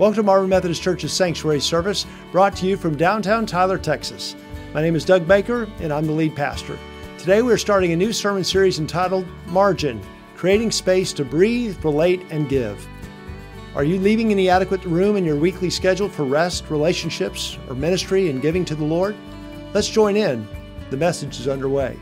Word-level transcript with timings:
Welcome 0.00 0.16
to 0.16 0.22
Marvin 0.22 0.48
Methodist 0.48 0.80
Church's 0.80 1.12
Sanctuary 1.12 1.60
service, 1.60 2.06
brought 2.32 2.56
to 2.56 2.66
you 2.66 2.78
from 2.78 2.96
downtown 2.96 3.44
Tyler, 3.44 3.76
Texas. 3.76 4.34
My 4.72 4.80
name 4.80 4.96
is 4.96 5.04
Doug 5.04 5.28
Baker, 5.28 5.68
and 5.80 5.92
I'm 5.92 6.06
the 6.06 6.12
lead 6.12 6.34
pastor. 6.34 6.78
Today 7.18 7.42
we 7.42 7.52
are 7.52 7.58
starting 7.58 7.92
a 7.92 7.96
new 7.96 8.10
sermon 8.10 8.42
series 8.42 8.78
entitled 8.78 9.26
Margin 9.48 10.00
Creating 10.36 10.70
Space 10.70 11.12
to 11.12 11.22
Breathe, 11.22 11.84
Relate, 11.84 12.22
and 12.30 12.48
Give. 12.48 12.88
Are 13.74 13.84
you 13.84 13.98
leaving 13.98 14.30
any 14.30 14.48
adequate 14.48 14.82
room 14.86 15.18
in 15.18 15.24
your 15.26 15.36
weekly 15.36 15.68
schedule 15.68 16.08
for 16.08 16.24
rest, 16.24 16.70
relationships, 16.70 17.58
or 17.68 17.74
ministry 17.74 18.30
and 18.30 18.40
giving 18.40 18.64
to 18.64 18.74
the 18.74 18.82
Lord? 18.82 19.14
Let's 19.74 19.90
join 19.90 20.16
in. 20.16 20.48
The 20.88 20.96
message 20.96 21.38
is 21.38 21.46
underway. 21.46 21.98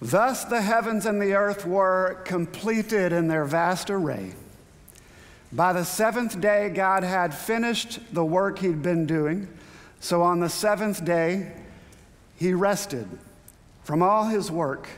Thus 0.00 0.46
the 0.46 0.62
heavens 0.62 1.04
and 1.04 1.20
the 1.20 1.34
earth 1.34 1.66
were 1.66 2.22
completed 2.24 3.12
in 3.12 3.28
their 3.28 3.44
vast 3.44 3.90
array. 3.90 4.32
By 5.52 5.72
the 5.72 5.84
seventh 5.84 6.40
day, 6.40 6.68
God 6.68 7.02
had 7.02 7.34
finished 7.34 7.98
the 8.14 8.24
work 8.24 8.60
he'd 8.60 8.82
been 8.82 9.06
doing. 9.06 9.48
So 9.98 10.22
on 10.22 10.40
the 10.40 10.48
seventh 10.48 11.04
day, 11.04 11.52
he 12.36 12.54
rested 12.54 13.08
from 13.82 14.02
all 14.02 14.26
his 14.26 14.50
work. 14.50 14.88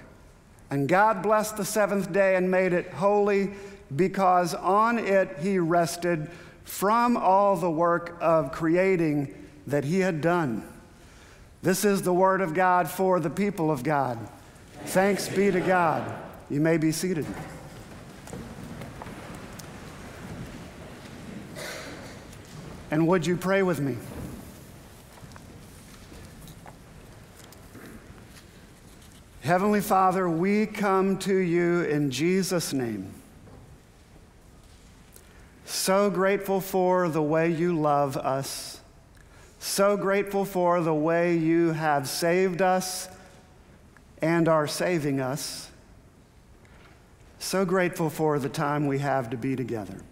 And 0.70 0.88
God 0.88 1.22
blessed 1.22 1.56
the 1.56 1.64
seventh 1.64 2.12
day 2.12 2.36
and 2.36 2.50
made 2.50 2.72
it 2.72 2.92
holy 2.92 3.52
because 3.94 4.54
on 4.54 4.98
it 4.98 5.36
he 5.40 5.58
rested 5.58 6.30
from 6.64 7.16
all 7.16 7.56
the 7.56 7.70
work 7.70 8.16
of 8.20 8.52
creating 8.52 9.34
that 9.66 9.84
he 9.84 10.00
had 10.00 10.20
done. 10.20 10.66
This 11.62 11.84
is 11.84 12.02
the 12.02 12.12
word 12.12 12.40
of 12.40 12.54
God 12.54 12.88
for 12.88 13.20
the 13.20 13.30
people 13.30 13.70
of 13.70 13.82
God. 13.82 14.18
Thanks 14.86 15.28
be 15.28 15.50
to 15.50 15.60
God. 15.60 16.12
You 16.50 16.60
may 16.60 16.76
be 16.76 16.92
seated. 16.92 17.26
And 22.92 23.08
would 23.08 23.26
you 23.26 23.38
pray 23.38 23.62
with 23.62 23.80
me? 23.80 23.96
Heavenly 29.40 29.80
Father, 29.80 30.28
we 30.28 30.66
come 30.66 31.16
to 31.20 31.34
you 31.34 31.84
in 31.84 32.10
Jesus' 32.10 32.74
name. 32.74 33.10
So 35.64 36.10
grateful 36.10 36.60
for 36.60 37.08
the 37.08 37.22
way 37.22 37.50
you 37.50 37.80
love 37.80 38.18
us. 38.18 38.82
So 39.58 39.96
grateful 39.96 40.44
for 40.44 40.82
the 40.82 40.92
way 40.92 41.34
you 41.34 41.72
have 41.72 42.06
saved 42.06 42.60
us 42.60 43.08
and 44.20 44.48
are 44.48 44.66
saving 44.66 45.18
us. 45.18 45.70
So 47.38 47.64
grateful 47.64 48.10
for 48.10 48.38
the 48.38 48.50
time 48.50 48.86
we 48.86 48.98
have 48.98 49.30
to 49.30 49.38
be 49.38 49.56
together 49.56 50.02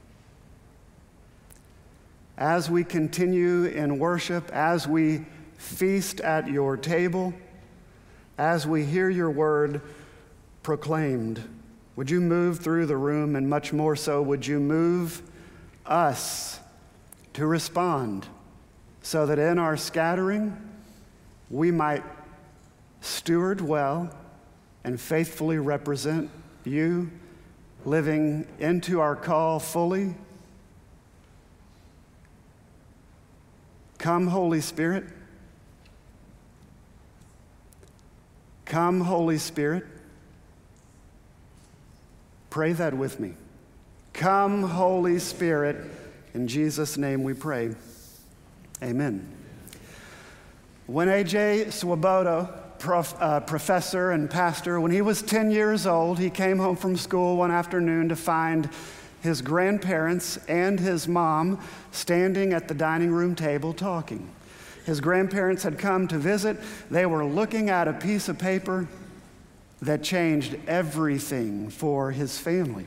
as 2.41 2.71
we 2.71 2.83
continue 2.83 3.67
in 3.67 3.99
worship, 3.99 4.51
as 4.51 4.89
we 4.89 5.27
feast 5.59 6.21
at 6.21 6.49
your 6.49 6.75
table, 6.75 7.35
as 8.39 8.67
we 8.67 8.83
hear 8.83 9.11
your 9.11 9.31
word 9.31 9.83
proclaimed, 10.63 11.47
would 11.97 12.09
you 12.09 12.19
move 12.19 12.61
through 12.61 12.87
the 12.87 12.97
room? 12.97 13.37
And 13.37 13.49
much 13.49 13.75
more 13.75 13.95
so, 13.95 14.23
would 14.23 14.47
you 14.47 14.59
move 14.59 15.21
us 15.85 16.59
to 17.35 17.47
respond 17.47 18.27
so 19.03 19.27
that 19.27 19.39
in 19.39 19.59
our 19.59 19.77
scattering 19.77 20.57
we 21.51 21.71
might 21.71 22.03
steward 23.03 23.61
well 23.61 24.15
and 24.83 24.99
faithfully 24.99 25.59
represent 25.59 26.31
you, 26.65 27.11
living 27.85 28.47
into 28.59 28.99
our 29.01 29.15
call 29.15 29.59
fully 29.59 30.15
Come, 34.01 34.29
Holy 34.29 34.63
Spirit. 34.63 35.05
Come, 38.65 39.03
Holy 39.03 39.37
Spirit. 39.37 39.85
Pray 42.49 42.73
that 42.73 42.95
with 42.95 43.21
me. 43.21 43.35
Come, 44.15 44.63
Holy 44.63 45.19
Spirit. 45.19 45.85
In 46.33 46.49
Jesus' 46.49 46.97
name 46.97 47.23
we 47.25 47.35
pray. 47.35 47.75
Amen. 48.83 49.29
When 50.87 51.11
A.J. 51.11 51.69
Swoboda, 51.69 52.59
prof, 52.79 53.15
uh, 53.21 53.41
professor 53.41 54.13
and 54.13 54.31
pastor, 54.31 54.81
when 54.81 54.93
he 54.93 55.03
was 55.03 55.21
10 55.21 55.51
years 55.51 55.87
old, 55.87 56.19
he 56.19 56.31
came 56.31 56.59
home 56.59 56.77
from 56.77 56.97
school 56.97 57.37
one 57.37 57.51
afternoon 57.51 58.09
to 58.09 58.17
find 58.17 58.71
his 59.23 59.43
grandparents 59.43 60.39
and 60.49 60.81
his 60.81 61.07
mom 61.07 61.61
standing 61.93 62.53
at 62.53 62.69
the 62.69 62.75
dining 62.75 63.11
room 63.11 63.35
table 63.35 63.73
talking. 63.73 64.29
His 64.87 65.01
grandparents 65.01 65.63
had 65.63 65.79
come 65.79 66.09
to 66.09 66.19
visit. 66.19 66.57
They 66.91 67.07
were 67.07 67.25
looking 67.25 67.71
at 67.71 67.87
a 67.87 67.93
piece 67.93 68.29
of 68.29 68.39
paper 68.39 68.89
that 69.83 70.03
changed 70.03 70.57
everything 70.67 71.71
for 71.71 72.11
his 72.11 72.39
family. 72.39 72.87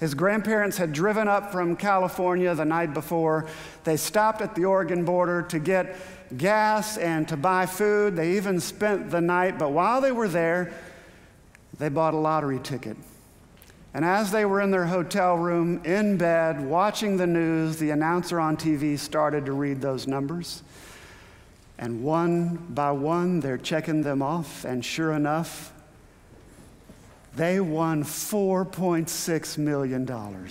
His 0.00 0.12
grandparents 0.12 0.76
had 0.76 0.92
driven 0.92 1.26
up 1.26 1.52
from 1.52 1.76
California 1.76 2.54
the 2.54 2.64
night 2.64 2.92
before. 2.92 3.46
They 3.84 3.96
stopped 3.96 4.42
at 4.42 4.54
the 4.54 4.66
Oregon 4.66 5.04
border 5.04 5.42
to 5.42 5.58
get 5.58 5.96
gas 6.36 6.98
and 6.98 7.26
to 7.28 7.36
buy 7.36 7.64
food. 7.64 8.16
They 8.16 8.36
even 8.36 8.60
spent 8.60 9.10
the 9.10 9.22
night, 9.22 9.58
but 9.58 9.72
while 9.72 10.00
they 10.00 10.12
were 10.12 10.28
there, 10.28 10.72
they 11.78 11.88
bought 11.88 12.12
a 12.12 12.18
lottery 12.18 12.58
ticket. 12.58 12.96
And 13.96 14.04
as 14.04 14.30
they 14.30 14.44
were 14.44 14.60
in 14.60 14.70
their 14.70 14.84
hotel 14.84 15.38
room, 15.38 15.80
in 15.86 16.18
bed, 16.18 16.60
watching 16.60 17.16
the 17.16 17.26
news, 17.26 17.78
the 17.78 17.88
announcer 17.92 18.38
on 18.38 18.58
TV 18.58 18.98
started 18.98 19.46
to 19.46 19.52
read 19.52 19.80
those 19.80 20.06
numbers. 20.06 20.62
And 21.78 22.02
one 22.02 22.56
by 22.68 22.90
one, 22.90 23.40
they're 23.40 23.56
checking 23.56 24.02
them 24.02 24.20
off. 24.20 24.66
And 24.66 24.84
sure 24.84 25.14
enough, 25.14 25.72
they 27.36 27.58
won 27.58 28.04
$4.6 28.04 29.56
million. 29.56 30.46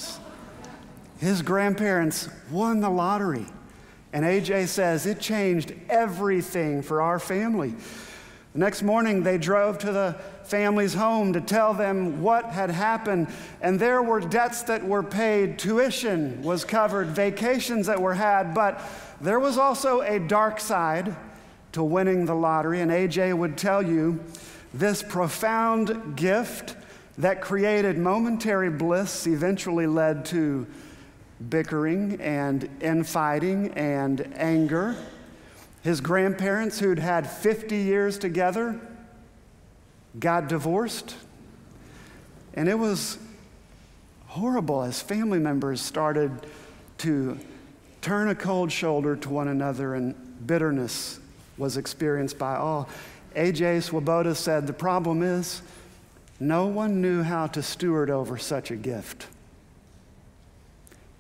His 1.20 1.44
grandparents 1.44 2.28
won 2.50 2.80
the 2.80 2.90
lottery. 2.90 3.46
And 4.12 4.26
AJ 4.26 4.70
says 4.70 5.06
it 5.06 5.20
changed 5.20 5.72
everything 5.88 6.82
for 6.82 7.00
our 7.00 7.20
family. 7.20 7.76
The 8.54 8.60
next 8.60 8.82
morning, 8.82 9.22
they 9.22 9.38
drove 9.38 9.78
to 9.80 9.92
the 9.92 10.16
family's 10.46 10.94
home 10.94 11.34
to 11.34 11.42
tell 11.42 11.74
them 11.74 12.22
what 12.22 12.46
had 12.46 12.70
happened. 12.70 13.28
And 13.62 13.80
there 13.80 14.02
were 14.02 14.20
debts 14.20 14.64
that 14.64 14.86
were 14.86 15.04
paid, 15.04 15.58
tuition 15.58 16.42
was 16.44 16.64
covered, 16.64 17.08
vacations 17.08 17.88
that 17.88 18.02
were 18.02 18.14
had, 18.14 18.54
but 18.54 18.82
there 19.22 19.40
was 19.40 19.58
also 19.58 20.02
a 20.02 20.20
dark 20.20 20.60
side 20.60 21.16
to 21.72 21.84
winning 21.84 22.26
the 22.26 22.36
lottery. 22.36 22.82
And 22.82 22.92
AJ 22.92 23.36
would 23.38 23.58
tell 23.58 23.82
you 23.82 24.24
this 24.74 25.02
profound 25.02 26.16
gift 26.16 26.76
that 27.18 27.42
created 27.42 27.98
momentary 27.98 28.70
bliss 28.70 29.26
eventually 29.26 29.88
led 29.88 30.26
to 30.26 30.68
bickering 31.50 32.20
and 32.22 32.70
infighting 32.82 33.72
and 33.72 34.34
anger. 34.36 34.96
His 35.82 36.02
grandparents, 36.02 36.80
who'd 36.80 37.00
had 37.00 37.30
50 37.30 37.76
years 37.76 38.18
together, 38.18 38.80
got 40.20 40.48
divorced. 40.48 41.16
And 42.54 42.70
it 42.70 42.78
was 42.78 43.18
horrible 44.28 44.84
as 44.84 45.02
family 45.02 45.40
members 45.40 45.82
started 45.82 46.32
to 47.00 47.38
turn 48.02 48.30
a 48.30 48.36
cold 48.36 48.72
shoulder 48.72 49.16
to 49.16 49.30
one 49.30 49.48
another, 49.48 49.96
and 49.96 50.16
bitterness 50.46 51.20
was 51.58 51.78
experienced 51.78 52.38
by 52.38 52.56
all. 52.56 52.88
A.J. 53.36 53.82
Swoboda 53.82 54.36
said 54.36 54.68
the 54.68 54.74
problem 54.74 55.24
is 55.24 55.62
no 56.40 56.68
one 56.68 57.02
knew 57.02 57.24
how 57.24 57.48
to 57.48 57.64
steward 57.64 58.10
over 58.10 58.38
such 58.38 58.72
a 58.72 58.76
gift. 58.76 59.28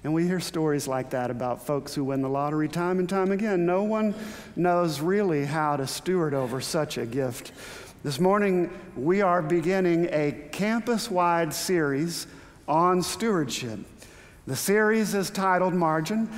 And 0.03 0.13
we 0.13 0.27
hear 0.27 0.39
stories 0.39 0.88
like 0.88 1.09
that 1.09 1.31
about 1.31 1.65
folks 1.65 1.95
who 1.95 2.03
win 2.03 2.21
the 2.21 2.30
lottery 2.30 2.68
time 2.68 3.00
and 3.00 3.09
time 3.09 3.31
again. 3.31 3.65
No 3.65 3.83
one 3.83 4.13
knows 4.56 5.00
really 5.00 5.45
how 5.45 5.77
to 5.77 5.88
steward 5.88 6.36
over 6.36 6.62
such 6.62 7.00
a 7.00 7.07
gift. 7.07 7.51
This 8.06 8.19
morning, 8.19 8.69
we 8.96 9.24
are 9.24 9.42
beginning 9.42 10.10
a 10.12 10.31
campus 10.52 11.10
wide 11.10 11.52
series 11.52 12.28
on 12.68 13.02
stewardship. 13.02 13.80
The 14.46 14.56
series 14.56 15.16
is 15.16 15.31
titled 15.31 15.74
Margin, 15.74 16.30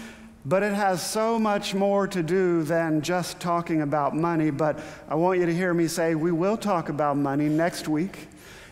but 0.46 0.64
it 0.64 0.74
has 0.74 1.06
so 1.06 1.38
much 1.38 1.76
more 1.76 2.08
to 2.08 2.24
do 2.24 2.64
than 2.64 3.02
just 3.02 3.42
talking 3.42 3.82
about 3.82 4.16
money. 4.16 4.50
But 4.50 4.80
I 5.10 5.16
want 5.16 5.42
you 5.42 5.46
to 5.46 5.54
hear 5.54 5.74
me 5.74 5.90
say 5.90 6.16
we 6.16 6.32
will 6.32 6.56
talk 6.56 6.88
about 6.88 7.18
money 7.18 7.50
next 7.50 7.90
week. 7.90 8.30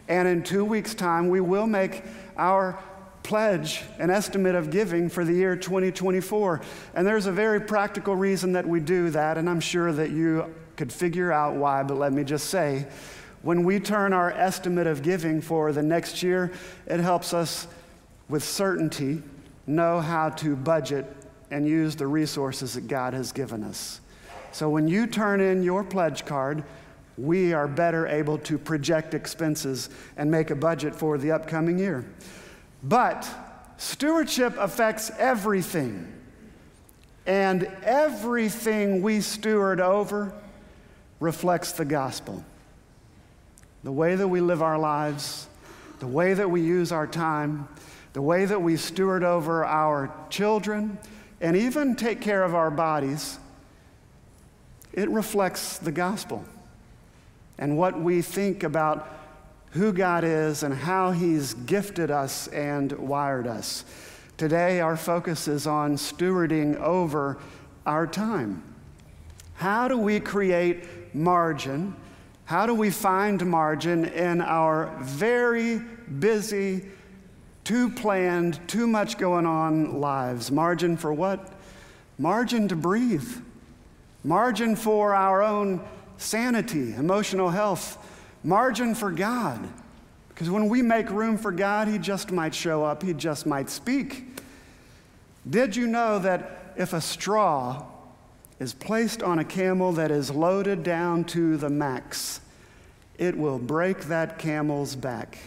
And 0.07 0.25
in 0.25 0.41
two 0.41 0.63
weeks' 0.63 0.95
time, 0.95 1.27
we 1.27 1.41
will 1.41 1.68
make 1.68 2.01
our 2.38 2.81
pledge 3.24 3.81
an 4.00 4.09
estimate 4.09 4.56
of 4.56 4.69
giving 4.69 5.09
for 5.09 5.25
the 5.25 5.33
year 5.33 5.57
2024. 5.57 6.62
And 6.94 7.06
there's 7.06 7.25
a 7.25 7.33
very 7.33 7.59
practical 7.59 8.15
reason 8.15 8.53
that 8.53 8.65
we 8.65 8.80
do 8.80 9.09
that, 9.09 9.38
and 9.38 9.50
I'm 9.50 9.59
sure 9.59 9.91
that 9.91 10.12
you 10.12 10.56
could 10.77 10.92
figure 10.92 11.31
out 11.31 11.56
why, 11.56 11.83
but 11.83 11.98
let 11.98 12.13
me 12.13 12.24
just 12.24 12.50
say 12.50 12.88
when 13.45 13.63
we 13.63 13.80
turn 13.80 14.12
our 14.12 14.31
estimate 14.31 14.88
of 14.88 15.04
giving 15.04 15.39
for 15.39 15.72
the 15.72 15.83
next 15.83 16.24
year, 16.24 16.51
it 16.88 17.00
helps 17.00 17.31
us 17.31 17.68
with 18.27 18.44
certainty 18.44 19.22
know 19.68 20.00
how 20.00 20.30
to 20.30 20.56
budget 20.56 21.06
and 21.51 21.68
use 21.68 21.95
the 21.95 22.07
resources 22.07 22.74
that 22.74 22.88
God 22.88 23.13
has 23.13 23.31
given 23.31 23.63
us. 23.63 24.01
So 24.51 24.68
when 24.69 24.88
you 24.88 25.06
turn 25.06 25.42
in 25.42 25.62
your 25.62 25.83
pledge 25.83 26.25
card, 26.25 26.63
we 27.18 27.54
are 27.54 27.68
better 27.68 28.07
able 28.07 28.39
to 28.39 28.57
project 28.57 29.13
expenses 29.13 29.89
and 30.18 30.31
make 30.31 30.50
a 30.50 30.56
budget 30.56 30.95
for 30.95 31.19
the 31.19 31.31
upcoming 31.31 31.77
year. 31.77 32.04
But 32.81 33.30
stewardship 33.77 34.56
affects 34.57 35.12
everything. 35.19 36.12
And 37.27 37.63
everything 37.83 39.01
we 39.01 39.22
steward 39.22 39.80
over 39.80 40.33
reflects 41.25 41.72
the 41.72 41.83
gospel. 41.83 42.45
The 43.83 43.92
way 43.92 44.16
that 44.16 44.27
we 44.27 44.42
live 44.42 44.62
our 44.62 44.77
lives, 44.77 45.48
the 46.00 46.07
way 46.07 46.36
that 46.36 46.50
we 46.50 46.62
use 46.62 46.92
our 46.92 47.07
time, 47.07 47.68
the 48.13 48.22
way 48.22 48.45
that 48.45 48.62
we 48.62 48.77
steward 48.77 49.24
over 49.24 49.66
our 49.66 50.13
children, 50.30 51.00
and 51.42 51.57
even 51.57 51.95
take 51.95 52.22
care 52.22 52.44
of 52.44 52.54
our 52.54 52.69
bodies, 52.69 53.39
it 54.94 55.10
reflects 55.10 55.80
the 55.80 55.92
gospel 55.92 56.45
and 57.57 57.77
what 57.77 58.00
we 58.00 58.22
think 58.22 58.63
about 58.63 59.12
who 59.72 59.92
God 59.92 60.24
is 60.24 60.63
and 60.63 60.74
how 60.74 61.12
He's 61.12 61.54
gifted 61.54 62.12
us 62.12 62.48
and 62.50 62.92
wired 62.94 63.48
us. 63.48 63.83
Today, 64.38 64.80
our 64.80 64.95
focus 64.95 65.48
is 65.48 65.66
on 65.66 65.95
stewarding 65.95 66.80
over 66.80 67.38
our 67.86 68.06
time. 68.06 68.63
How 69.56 69.88
do 69.88 69.98
we 69.98 70.19
create 70.19 70.83
margin? 71.15 71.95
How 72.45 72.67
do 72.67 72.75
we 72.75 72.91
find 72.91 73.44
margin 73.45 74.06
in 74.06 74.41
our 74.41 74.95
very 75.01 75.79
busy, 76.19 76.85
too 77.63 77.89
planned, 77.89 78.59
too 78.67 78.85
much 78.85 79.17
going 79.17 79.47
on 79.47 80.00
lives? 80.00 80.51
Margin 80.51 80.97
for 80.97 81.12
what? 81.12 81.53
Margin 82.19 82.67
to 82.67 82.75
breathe. 82.75 83.27
Margin 84.23 84.75
for 84.75 85.15
our 85.15 85.41
own 85.41 85.81
sanity, 86.17 86.94
emotional 86.94 87.50
health, 87.50 87.97
margin 88.44 88.94
for 88.94 89.12
God. 89.12 89.67
Because 90.29 90.50
when 90.50 90.67
we 90.67 90.81
make 90.81 91.09
room 91.09 91.38
for 91.38 91.51
God, 91.51 91.88
He 91.88 91.97
just 91.97 92.31
might 92.31 92.53
show 92.53 92.83
up, 92.83 93.01
He 93.01 93.13
just 93.13 93.45
might 93.45 93.69
speak. 93.69 94.25
Did 95.50 95.75
you 95.75 95.88
know 95.88 96.19
that 96.19 96.73
if 96.75 96.94
a 96.94 97.01
straw 97.01 97.85
is 98.59 98.73
placed 98.73 99.21
on 99.21 99.39
a 99.39 99.43
camel 99.43 99.91
that 99.93 100.11
is 100.11 100.31
loaded 100.31 100.83
down 100.83 101.23
to 101.25 101.57
the 101.57 101.69
max, 101.69 102.41
it 103.17 103.37
will 103.37 103.59
break 103.59 104.05
that 104.05 104.39
camel's 104.39 104.95
back? 104.95 105.37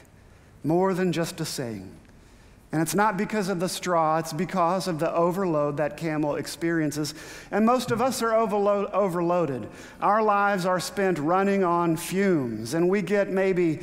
More 0.64 0.94
than 0.94 1.12
just 1.12 1.40
a 1.40 1.44
saying. 1.44 1.90
And 2.70 2.82
it's 2.82 2.94
not 2.94 3.16
because 3.16 3.49
of 3.49 3.60
the 3.60 3.69
straw, 3.69 4.19
it's 4.19 4.34
because 4.34 4.88
of 4.88 4.99
the 4.99 5.10
overload 5.14 5.78
that 5.78 5.96
camel 5.96 6.37
experiences. 6.37 7.14
And 7.50 7.64
most 7.64 7.90
of 7.90 8.02
us 8.02 8.20
are 8.20 8.34
overload, 8.34 8.90
overloaded. 8.93 9.69
Our 10.02 10.22
lives 10.22 10.66
are 10.66 10.81
spent 10.81 11.19
running 11.19 11.64
on 11.64 11.96
fumes, 11.96 12.75
and 12.75 12.90
we 12.90 13.00
get 13.00 13.31
maybe 13.31 13.81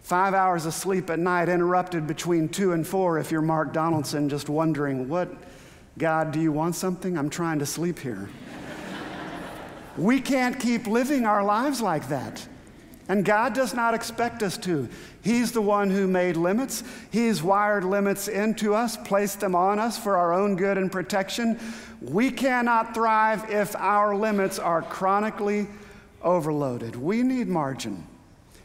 five 0.00 0.32
hours 0.32 0.64
of 0.64 0.72
sleep 0.72 1.10
at 1.10 1.18
night, 1.18 1.50
interrupted 1.50 2.06
between 2.06 2.48
two 2.48 2.72
and 2.72 2.86
four 2.86 3.18
if 3.18 3.30
you're 3.30 3.42
Mark 3.42 3.74
Donaldson, 3.74 4.30
just 4.30 4.48
wondering, 4.48 5.10
what, 5.10 5.28
God, 5.98 6.32
do 6.32 6.40
you 6.40 6.52
want 6.52 6.74
something? 6.74 7.18
I'm 7.18 7.28
trying 7.30 7.58
to 7.58 7.66
sleep 7.66 7.98
here. 7.98 8.30
We 9.96 10.20
can't 10.20 10.58
keep 10.58 10.86
living 10.86 11.26
our 11.26 11.44
lives 11.44 11.80
like 11.80 12.08
that. 12.08 12.46
And 13.08 13.24
God 13.24 13.52
does 13.52 13.74
not 13.74 13.94
expect 13.94 14.42
us 14.42 14.56
to. 14.58 14.88
He's 15.22 15.52
the 15.52 15.60
one 15.60 15.90
who 15.90 16.06
made 16.06 16.36
limits. 16.36 16.82
He's 17.10 17.42
wired 17.42 17.84
limits 17.84 18.28
into 18.28 18.74
us, 18.74 18.96
placed 18.96 19.40
them 19.40 19.54
on 19.54 19.78
us 19.78 19.98
for 19.98 20.16
our 20.16 20.32
own 20.32 20.56
good 20.56 20.78
and 20.78 20.90
protection. 20.90 21.58
We 22.00 22.30
cannot 22.30 22.94
thrive 22.94 23.50
if 23.50 23.76
our 23.76 24.14
limits 24.14 24.58
are 24.58 24.82
chronically 24.82 25.66
overloaded. 26.22 26.96
We 26.96 27.22
need 27.22 27.48
margin. 27.48 28.06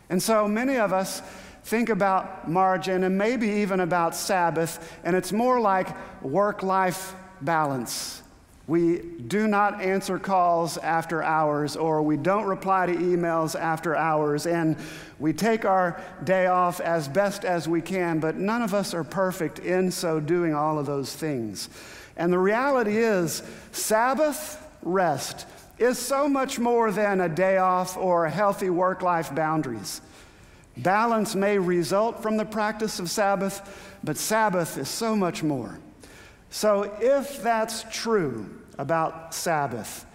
And 0.09 0.21
so 0.21 0.47
many 0.47 0.77
of 0.77 0.93
us 0.93 1.21
think 1.63 1.89
about 1.89 2.49
margin 2.49 3.03
and 3.03 3.17
maybe 3.17 3.47
even 3.47 3.81
about 3.81 4.15
Sabbath, 4.15 4.97
and 5.03 5.15
it's 5.15 5.33
more 5.33 5.59
like 5.59 5.89
work 6.23 6.63
life 6.63 7.13
balance. 7.41 8.21
We 8.67 8.97
do 8.99 9.47
not 9.47 9.81
answer 9.81 10.19
calls 10.19 10.77
after 10.77 11.23
hours, 11.23 11.77
or 11.77 12.01
we 12.01 12.17
don't 12.17 12.43
reply 12.43 12.87
to 12.87 12.93
emails 12.93 13.57
after 13.57 13.95
hours, 13.95 14.45
and 14.45 14.75
we 15.19 15.31
take 15.31 15.63
our 15.63 16.01
day 16.25 16.47
off 16.47 16.81
as 16.81 17.07
best 17.07 17.45
as 17.45 17.65
we 17.65 17.81
can, 17.81 18.19
but 18.19 18.35
none 18.35 18.61
of 18.61 18.73
us 18.73 18.93
are 18.93 19.05
perfect 19.05 19.59
in 19.59 19.89
so 19.89 20.19
doing 20.19 20.53
all 20.53 20.77
of 20.77 20.85
those 20.85 21.15
things. 21.15 21.69
And 22.17 22.31
the 22.31 22.39
reality 22.39 22.97
is, 22.97 23.41
Sabbath 23.71 24.61
rest 24.81 25.45
is 25.79 25.97
so 25.97 26.27
much 26.27 26.59
more 26.59 26.91
than 26.91 27.21
a 27.21 27.29
day 27.29 27.57
off 27.57 27.95
or 27.95 28.27
healthy 28.27 28.69
work 28.69 29.01
life 29.01 29.33
boundaries. 29.33 30.01
Balance 30.75 31.35
may 31.35 31.57
result 31.57 32.21
from 32.21 32.35
the 32.35 32.45
practice 32.45 32.99
of 32.99 33.09
Sabbath, 33.09 33.97
but 34.03 34.17
Sabbath 34.17 34.77
is 34.77 34.89
so 34.89 35.15
much 35.15 35.41
more. 35.41 35.79
So, 36.49 36.83
if 36.99 37.41
that's 37.41 37.83
true 37.91 38.56
about 38.77 39.33
Sabbath, 39.33 40.05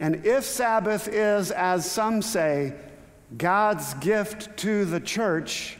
and 0.00 0.26
if 0.26 0.44
Sabbath 0.44 1.08
is, 1.08 1.50
as 1.50 1.90
some 1.90 2.20
say, 2.20 2.74
God's 3.36 3.94
gift 3.94 4.56
to 4.58 4.84
the 4.84 5.00
church, 5.00 5.78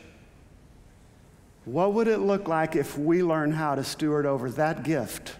what 1.64 1.94
would 1.94 2.08
it 2.08 2.18
look 2.18 2.46
like 2.46 2.76
if 2.76 2.98
we 2.98 3.22
learn 3.22 3.52
how 3.52 3.74
to 3.74 3.84
steward 3.84 4.26
over 4.26 4.50
that 4.52 4.82
gift 4.82 5.34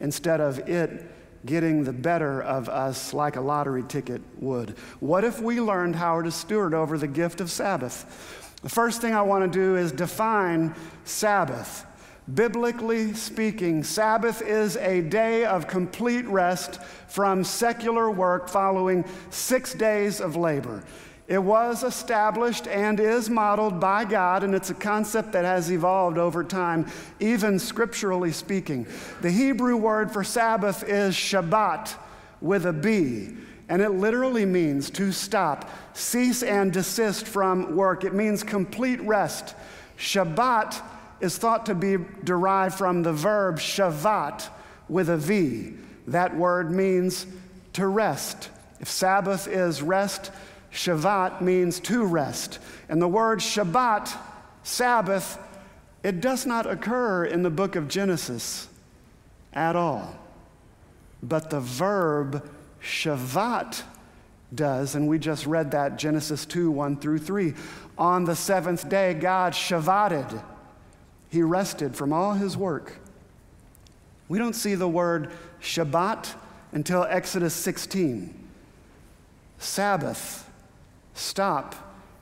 instead 0.00 0.40
of 0.40 0.58
it 0.68 1.04
getting 1.46 1.84
the 1.84 1.92
better 1.92 2.42
of 2.42 2.68
us 2.68 3.14
like 3.14 3.36
a 3.36 3.40
lottery 3.40 3.82
ticket 3.82 4.22
would? 4.38 4.70
What 5.00 5.24
if 5.24 5.40
we 5.40 5.60
learned 5.60 5.96
how 5.96 6.22
to 6.22 6.30
steward 6.30 6.74
over 6.74 6.98
the 6.98 7.08
gift 7.08 7.40
of 7.40 7.50
Sabbath? 7.50 8.56
The 8.62 8.68
first 8.68 9.00
thing 9.00 9.14
I 9.14 9.22
want 9.22 9.50
to 9.50 9.58
do 9.58 9.76
is 9.76 9.92
define 9.92 10.74
Sabbath. 11.04 11.86
Biblically 12.34 13.16
speaking, 13.16 13.82
Sabbath 13.82 14.40
is 14.40 14.76
a 14.76 15.00
day 15.00 15.44
of 15.44 15.66
complete 15.66 16.26
rest 16.26 16.80
from 17.08 17.42
secular 17.42 18.08
work 18.08 18.48
following 18.48 19.04
six 19.30 19.74
days 19.74 20.20
of 20.20 20.36
labor. 20.36 20.84
It 21.26 21.42
was 21.42 21.82
established 21.82 22.68
and 22.68 23.00
is 23.00 23.28
modeled 23.28 23.80
by 23.80 24.04
God, 24.04 24.44
and 24.44 24.54
it's 24.54 24.70
a 24.70 24.74
concept 24.74 25.32
that 25.32 25.44
has 25.44 25.72
evolved 25.72 26.18
over 26.18 26.44
time, 26.44 26.86
even 27.18 27.58
scripturally 27.58 28.32
speaking. 28.32 28.86
The 29.22 29.30
Hebrew 29.30 29.76
word 29.76 30.12
for 30.12 30.22
Sabbath 30.22 30.84
is 30.88 31.14
Shabbat 31.14 31.94
with 32.40 32.66
a 32.66 32.72
B, 32.72 33.30
and 33.68 33.82
it 33.82 33.90
literally 33.90 34.44
means 34.44 34.88
to 34.90 35.10
stop, 35.10 35.68
cease, 35.94 36.44
and 36.44 36.72
desist 36.72 37.26
from 37.26 37.74
work. 37.74 38.04
It 38.04 38.14
means 38.14 38.44
complete 38.44 39.00
rest. 39.00 39.56
Shabbat 39.98 40.80
is 41.20 41.36
thought 41.38 41.66
to 41.66 41.74
be 41.74 41.96
derived 42.24 42.76
from 42.76 43.02
the 43.02 43.12
verb 43.12 43.56
shavat 43.56 44.48
with 44.88 45.08
a 45.08 45.16
V. 45.16 45.74
That 46.06 46.36
word 46.36 46.70
means 46.70 47.26
to 47.74 47.86
rest. 47.86 48.50
If 48.80 48.88
Sabbath 48.88 49.46
is 49.46 49.82
rest, 49.82 50.32
Shavat 50.72 51.40
means 51.40 51.80
to 51.80 52.04
rest. 52.04 52.58
And 52.88 53.00
the 53.00 53.08
word 53.08 53.40
Shabbat, 53.40 54.16
Sabbath, 54.62 55.38
it 56.02 56.20
does 56.20 56.46
not 56.46 56.66
occur 56.66 57.24
in 57.24 57.42
the 57.42 57.50
book 57.50 57.76
of 57.76 57.88
Genesis 57.88 58.68
at 59.52 59.76
all. 59.76 60.16
But 61.22 61.50
the 61.50 61.60
verb 61.60 62.48
Shavat 62.82 63.82
does, 64.54 64.94
and 64.94 65.06
we 65.06 65.18
just 65.18 65.46
read 65.46 65.72
that 65.72 65.98
Genesis 65.98 66.46
2 66.46 66.70
1 66.70 66.96
through 66.96 67.18
3. 67.18 67.54
On 67.98 68.24
the 68.24 68.34
seventh 68.34 68.88
day, 68.88 69.14
God 69.14 69.54
Shavated 69.54 70.40
he 71.30 71.42
rested 71.42 71.94
from 71.96 72.12
all 72.12 72.34
his 72.34 72.56
work. 72.56 72.98
We 74.28 74.38
don't 74.38 74.54
see 74.54 74.74
the 74.74 74.88
word 74.88 75.30
Shabbat 75.62 76.34
until 76.72 77.04
Exodus 77.04 77.54
16. 77.54 78.34
Sabbath, 79.58 80.48
stop 81.14 81.74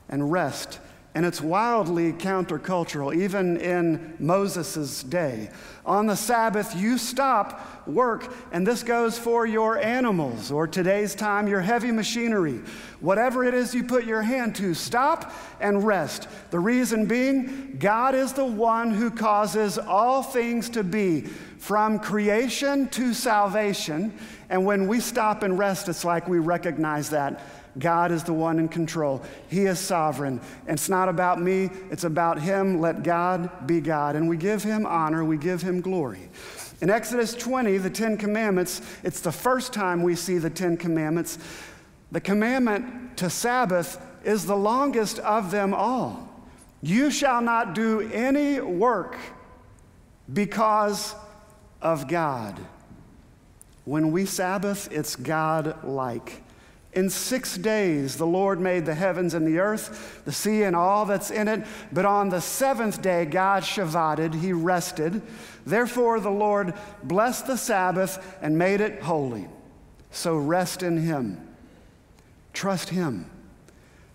and 0.07 0.31
rest 0.31 0.79
and 1.15 1.25
it's 1.25 1.41
wildly 1.41 2.13
countercultural, 2.13 3.15
even 3.15 3.57
in 3.57 4.15
Moses' 4.19 5.01
day. 5.01 5.49
On 5.83 6.05
the 6.05 6.15
Sabbath, 6.15 6.75
you 6.75 6.99
stop 6.99 7.87
work, 7.87 8.31
and 8.51 8.65
this 8.65 8.83
goes 8.83 9.17
for 9.17 9.47
your 9.47 9.79
animals, 9.79 10.51
or 10.51 10.67
today's 10.67 11.15
time, 11.15 11.47
your 11.47 11.61
heavy 11.61 11.91
machinery. 11.91 12.61
Whatever 12.99 13.43
it 13.43 13.55
is 13.55 13.73
you 13.73 13.83
put 13.83 14.05
your 14.05 14.21
hand 14.21 14.55
to, 14.57 14.75
stop 14.75 15.33
and 15.59 15.83
rest. 15.83 16.27
The 16.51 16.59
reason 16.59 17.07
being, 17.07 17.77
God 17.79 18.13
is 18.13 18.33
the 18.33 18.45
one 18.45 18.91
who 18.91 19.09
causes 19.09 19.79
all 19.79 20.21
things 20.21 20.69
to 20.71 20.83
be, 20.83 21.21
from 21.57 21.97
creation 21.99 22.87
to 22.89 23.15
salvation. 23.15 24.13
And 24.49 24.63
when 24.63 24.87
we 24.87 24.99
stop 24.99 25.41
and 25.41 25.57
rest, 25.57 25.89
it's 25.89 26.05
like 26.05 26.27
we 26.27 26.37
recognize 26.37 27.09
that 27.09 27.41
God 27.79 28.11
is 28.11 28.23
the 28.23 28.33
one 28.33 28.59
in 28.59 28.67
control. 28.67 29.23
He 29.49 29.65
is 29.65 29.79
sovereign. 29.79 30.41
It's 30.67 30.89
not 30.89 31.09
about 31.09 31.41
me, 31.41 31.69
it's 31.89 32.03
about 32.03 32.39
Him. 32.39 32.79
Let 32.79 33.03
God 33.03 33.67
be 33.67 33.81
God. 33.81 34.15
And 34.15 34.29
we 34.29 34.37
give 34.37 34.63
Him 34.63 34.85
honor, 34.85 35.23
we 35.23 35.37
give 35.37 35.61
Him 35.61 35.81
glory. 35.81 36.29
In 36.81 36.89
Exodus 36.89 37.33
20, 37.33 37.77
the 37.77 37.89
Ten 37.89 38.17
Commandments, 38.17 38.81
it's 39.03 39.21
the 39.21 39.31
first 39.31 39.73
time 39.73 40.01
we 40.01 40.15
see 40.15 40.37
the 40.37 40.49
Ten 40.49 40.77
Commandments. 40.77 41.37
The 42.11 42.21
commandment 42.21 43.17
to 43.17 43.29
Sabbath 43.29 44.01
is 44.23 44.45
the 44.45 44.55
longest 44.55 45.19
of 45.19 45.51
them 45.51 45.73
all. 45.73 46.27
You 46.81 47.11
shall 47.11 47.41
not 47.41 47.75
do 47.75 48.09
any 48.11 48.61
work 48.61 49.17
because 50.31 51.15
of 51.81 52.07
God. 52.07 52.59
When 53.85 54.11
we 54.11 54.25
Sabbath, 54.25 54.87
it's 54.91 55.15
God 55.15 55.83
like. 55.83 56.43
In 56.93 57.09
six 57.09 57.55
days, 57.55 58.17
the 58.17 58.25
Lord 58.25 58.59
made 58.59 58.85
the 58.85 58.95
heavens 58.95 59.35
and 59.35 59.45
the 59.45 59.59
earth, 59.59 60.23
the 60.25 60.31
sea 60.31 60.63
and 60.63 60.75
all 60.75 61.05
that's 61.05 61.29
in 61.29 61.47
it. 61.47 61.65
But 61.91 62.05
on 62.05 62.29
the 62.29 62.41
seventh 62.41 63.01
day, 63.01 63.25
God 63.25 63.63
Shabbated, 63.63 64.33
he 64.33 64.53
rested. 64.53 65.21
Therefore, 65.65 66.19
the 66.19 66.31
Lord 66.31 66.73
blessed 67.03 67.45
the 67.45 67.57
Sabbath 67.57 68.37
and 68.41 68.57
made 68.57 68.81
it 68.81 69.03
holy. 69.03 69.47
So 70.09 70.35
rest 70.37 70.81
in 70.81 70.97
him. 70.97 71.47
Trust 72.53 72.89
him. 72.89 73.29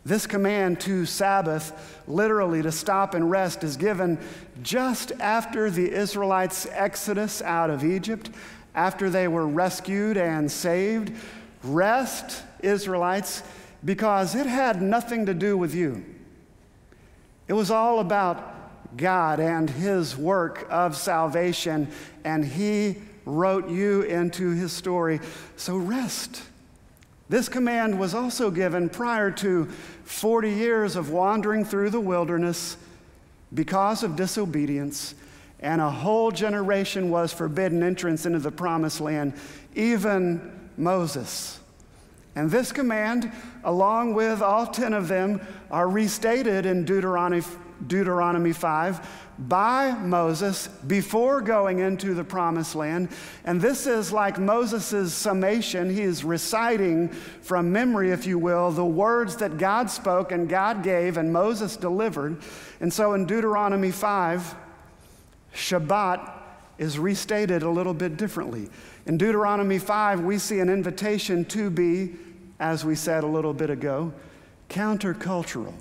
This 0.04 0.26
command 0.26 0.80
to 0.80 1.06
Sabbath, 1.06 2.02
literally 2.06 2.60
to 2.62 2.72
stop 2.72 3.14
and 3.14 3.30
rest, 3.30 3.64
is 3.64 3.76
given 3.76 4.18
just 4.62 5.12
after 5.12 5.70
the 5.70 5.90
Israelites' 5.90 6.66
exodus 6.72 7.40
out 7.40 7.70
of 7.70 7.84
Egypt, 7.84 8.30
after 8.74 9.08
they 9.08 9.28
were 9.28 9.46
rescued 9.46 10.18
and 10.18 10.50
saved. 10.50 11.16
Rest, 11.62 12.42
Israelites, 12.64 13.42
because 13.84 14.34
it 14.34 14.46
had 14.46 14.82
nothing 14.82 15.26
to 15.26 15.34
do 15.34 15.56
with 15.56 15.74
you. 15.74 16.04
It 17.46 17.52
was 17.52 17.70
all 17.70 18.00
about 18.00 18.96
God 18.96 19.40
and 19.40 19.68
His 19.68 20.16
work 20.16 20.66
of 20.70 20.96
salvation, 20.96 21.88
and 22.24 22.44
He 22.44 22.96
wrote 23.26 23.68
you 23.68 24.02
into 24.02 24.50
His 24.50 24.72
story. 24.72 25.20
So 25.56 25.76
rest. 25.76 26.42
This 27.28 27.48
command 27.48 27.98
was 27.98 28.14
also 28.14 28.50
given 28.50 28.88
prior 28.88 29.30
to 29.32 29.66
40 30.04 30.50
years 30.50 30.96
of 30.96 31.10
wandering 31.10 31.64
through 31.64 31.90
the 31.90 32.00
wilderness 32.00 32.76
because 33.52 34.02
of 34.02 34.16
disobedience, 34.16 35.14
and 35.60 35.80
a 35.80 35.90
whole 35.90 36.30
generation 36.30 37.10
was 37.10 37.32
forbidden 37.32 37.82
entrance 37.82 38.26
into 38.26 38.38
the 38.38 38.50
promised 38.50 39.00
land, 39.00 39.32
even 39.74 40.70
Moses. 40.76 41.60
And 42.36 42.50
this 42.50 42.72
command, 42.72 43.30
along 43.62 44.14
with 44.14 44.42
all 44.42 44.66
10 44.66 44.92
of 44.92 45.08
them, 45.08 45.40
are 45.70 45.88
restated 45.88 46.66
in 46.66 46.84
Deuteronomy, 46.84 47.44
Deuteronomy 47.86 48.52
5 48.52 49.24
by 49.38 49.92
Moses 49.92 50.68
before 50.68 51.40
going 51.40 51.80
into 51.80 52.14
the 52.14 52.22
promised 52.24 52.74
land. 52.74 53.08
And 53.44 53.60
this 53.60 53.86
is 53.86 54.12
like 54.12 54.38
Moses' 54.38 55.12
summation. 55.12 55.90
He 55.90 56.02
is 56.02 56.24
reciting 56.24 57.08
from 57.08 57.72
memory, 57.72 58.10
if 58.10 58.26
you 58.26 58.38
will, 58.38 58.70
the 58.70 58.84
words 58.84 59.36
that 59.36 59.58
God 59.58 59.90
spoke 59.90 60.30
and 60.30 60.48
God 60.48 60.82
gave 60.82 61.16
and 61.16 61.32
Moses 61.32 61.76
delivered. 61.76 62.42
And 62.80 62.92
so 62.92 63.14
in 63.14 63.26
Deuteronomy 63.26 63.90
5, 63.90 64.54
Shabbat 65.54 66.32
is 66.78 66.98
restated 66.98 67.62
a 67.62 67.70
little 67.70 67.94
bit 67.94 68.16
differently. 68.16 68.68
In 69.06 69.18
Deuteronomy 69.18 69.78
5, 69.78 70.20
we 70.20 70.38
see 70.38 70.60
an 70.60 70.70
invitation 70.70 71.44
to 71.46 71.68
be, 71.68 72.14
as 72.58 72.84
we 72.84 72.94
said 72.94 73.22
a 73.22 73.26
little 73.26 73.52
bit 73.52 73.68
ago, 73.68 74.12
countercultural. 74.70 75.74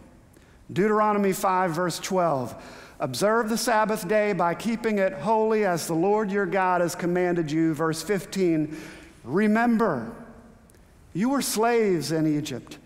Deuteronomy 0.71 1.31
5, 1.31 1.71
verse 1.71 1.99
12. 1.99 2.55
Observe 2.99 3.49
the 3.49 3.57
Sabbath 3.57 4.07
day 4.07 4.33
by 4.33 4.53
keeping 4.53 4.97
it 4.97 5.13
holy 5.13 5.65
as 5.65 5.87
the 5.87 5.93
Lord 5.93 6.31
your 6.31 6.45
God 6.45 6.81
has 6.81 6.95
commanded 6.95 7.49
you. 7.49 7.73
Verse 7.73 8.01
15. 8.01 8.77
Remember, 9.23 10.13
you 11.13 11.29
were 11.29 11.41
slaves 11.41 12.11
in 12.11 12.27
Egypt, 12.37 12.77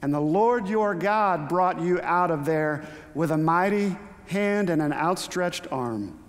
and 0.00 0.14
the 0.14 0.20
Lord 0.20 0.68
your 0.68 0.94
God 0.94 1.48
brought 1.48 1.80
you 1.80 2.00
out 2.02 2.30
of 2.30 2.44
there 2.44 2.86
with 3.14 3.32
a 3.32 3.36
mighty 3.36 3.96
hand 4.26 4.70
and 4.70 4.80
an 4.80 4.92
outstretched 4.92 5.66
arm. 5.72 6.21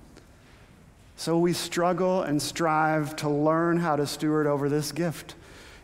So 1.24 1.38
we 1.38 1.54
struggle 1.54 2.24
and 2.24 2.42
strive 2.42 3.16
to 3.16 3.30
learn 3.30 3.78
how 3.78 3.96
to 3.96 4.06
steward 4.06 4.46
over 4.46 4.68
this 4.68 4.92
gift. 4.92 5.36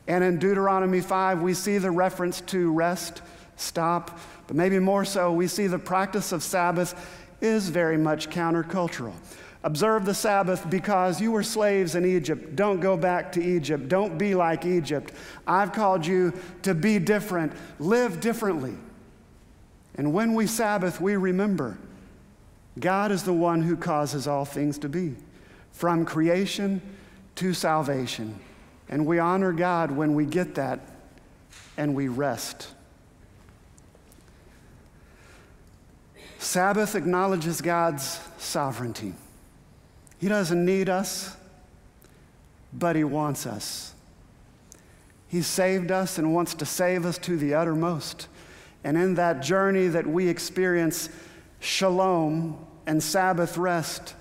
And 0.05 0.21
in 0.21 0.37
Deuteronomy 0.37 0.99
5, 0.99 1.41
we 1.41 1.53
see 1.53 1.77
the 1.77 1.91
reference 1.91 2.41
to 2.41 2.73
rest, 2.73 3.21
stop, 3.55 4.19
but 4.47 4.57
maybe 4.57 4.79
more 4.79 5.05
so, 5.05 5.31
we 5.31 5.47
see 5.47 5.67
the 5.67 5.79
practice 5.79 6.33
of 6.33 6.43
Sabbath 6.43 6.93
is 7.39 7.69
very 7.69 7.95
much 7.95 8.29
countercultural. 8.29 9.13
Observe 9.63 10.03
the 10.03 10.13
Sabbath 10.13 10.69
because 10.69 11.21
you 11.21 11.31
were 11.31 11.43
slaves 11.43 11.95
in 11.95 12.05
Egypt. 12.05 12.57
Don't 12.57 12.81
go 12.81 12.97
back 12.97 13.31
to 13.31 13.41
Egypt. 13.41 13.87
Don't 13.87 14.17
be 14.17 14.35
like 14.35 14.65
Egypt. 14.65 15.13
I've 15.47 15.71
called 15.71 16.05
you 16.05 16.33
to 16.63 16.75
be 16.75 16.99
different, 16.99 17.53
live 17.79 18.19
differently. 18.19 18.73
And 19.95 20.11
when 20.11 20.33
we 20.33 20.47
Sabbath, 20.47 20.99
we 20.99 21.15
remember 21.15 21.77
God 22.77 23.13
is 23.13 23.23
the 23.23 23.31
one 23.31 23.61
who 23.61 23.77
causes 23.77 24.27
all 24.27 24.43
things 24.43 24.77
to 24.79 24.89
be, 24.89 25.15
from 25.71 26.05
creation 26.05 26.81
to 27.35 27.53
salvation. 27.53 28.39
And 28.89 29.05
we 29.05 29.19
honor 29.19 29.53
God 29.53 29.91
when 29.91 30.15
we 30.15 30.25
get 30.25 30.55
that 30.55 30.79
and 31.77 31.95
we 31.95 32.07
rest. 32.07 32.69
Sabbath 36.39 36.95
acknowledges 36.95 37.61
God's 37.61 38.19
sovereignty. 38.37 39.13
He 40.19 40.27
doesn't 40.27 40.65
need 40.65 40.89
us, 40.89 41.35
but 42.73 42.95
He 42.95 43.03
wants 43.03 43.45
us. 43.45 43.93
He 45.27 45.41
saved 45.41 45.91
us 45.91 46.17
and 46.17 46.33
wants 46.33 46.55
to 46.55 46.65
save 46.65 47.05
us 47.05 47.17
to 47.19 47.37
the 47.37 47.53
uttermost. 47.53 48.27
And 48.83 48.97
in 48.97 49.15
that 49.15 49.41
journey 49.41 49.87
that 49.87 50.07
we 50.07 50.27
experience, 50.27 51.09
shalom 51.59 52.65
and 52.87 53.03
Sabbath 53.03 53.57
rest, 53.57 54.15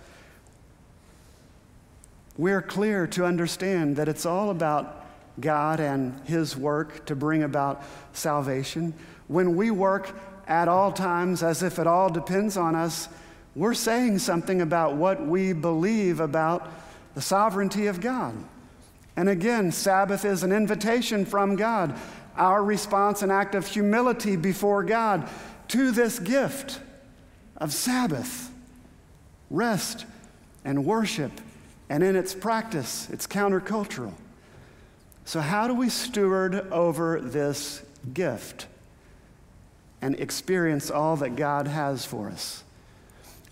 we're 2.38 2.62
clear 2.62 3.06
to 3.08 3.24
understand 3.26 3.96
that 3.96 4.08
it's 4.08 4.24
all 4.24 4.50
about 4.50 5.04
God 5.40 5.80
and 5.80 6.18
His 6.24 6.56
work 6.56 7.04
to 7.06 7.16
bring 7.16 7.42
about 7.42 7.82
salvation. 8.12 8.94
When 9.26 9.56
we 9.56 9.70
work 9.72 10.18
at 10.46 10.68
all 10.68 10.92
times 10.92 11.42
as 11.42 11.62
if 11.62 11.78
it 11.78 11.86
all 11.86 12.08
depends 12.08 12.56
on 12.56 12.74
us, 12.74 13.08
we're 13.56 13.74
saying 13.74 14.20
something 14.20 14.60
about 14.60 14.94
what 14.94 15.26
we 15.26 15.52
believe 15.52 16.20
about 16.20 16.70
the 17.14 17.20
sovereignty 17.20 17.88
of 17.88 18.00
God. 18.00 18.36
And 19.16 19.28
again, 19.28 19.72
Sabbath 19.72 20.24
is 20.24 20.44
an 20.44 20.52
invitation 20.52 21.26
from 21.26 21.56
God, 21.56 21.98
our 22.36 22.62
response, 22.62 23.22
an 23.22 23.32
act 23.32 23.56
of 23.56 23.66
humility 23.66 24.36
before 24.36 24.84
God 24.84 25.28
to 25.68 25.90
this 25.90 26.20
gift 26.20 26.80
of 27.56 27.72
Sabbath, 27.72 28.52
rest, 29.50 30.06
and 30.64 30.84
worship. 30.84 31.32
And 31.88 32.02
in 32.02 32.16
its 32.16 32.34
practice, 32.34 33.08
it's 33.10 33.26
countercultural. 33.26 34.12
So, 35.24 35.40
how 35.40 35.68
do 35.68 35.74
we 35.74 35.88
steward 35.88 36.54
over 36.72 37.20
this 37.20 37.82
gift 38.14 38.66
and 40.00 40.18
experience 40.18 40.90
all 40.90 41.16
that 41.16 41.36
God 41.36 41.66
has 41.66 42.04
for 42.04 42.28
us? 42.28 42.64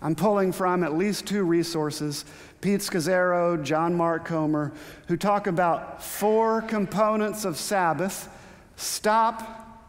I'm 0.01 0.15
pulling 0.15 0.51
from 0.51 0.83
at 0.83 0.95
least 0.95 1.25
two 1.25 1.43
resources 1.43 2.25
Pete 2.61 2.81
Scazzero, 2.81 3.63
John 3.63 3.93
Mark 3.95 4.25
Comer, 4.25 4.71
who 5.07 5.17
talk 5.17 5.45
about 5.45 6.03
four 6.03 6.61
components 6.63 7.45
of 7.45 7.57
Sabbath 7.57 8.29
stop, 8.75 9.87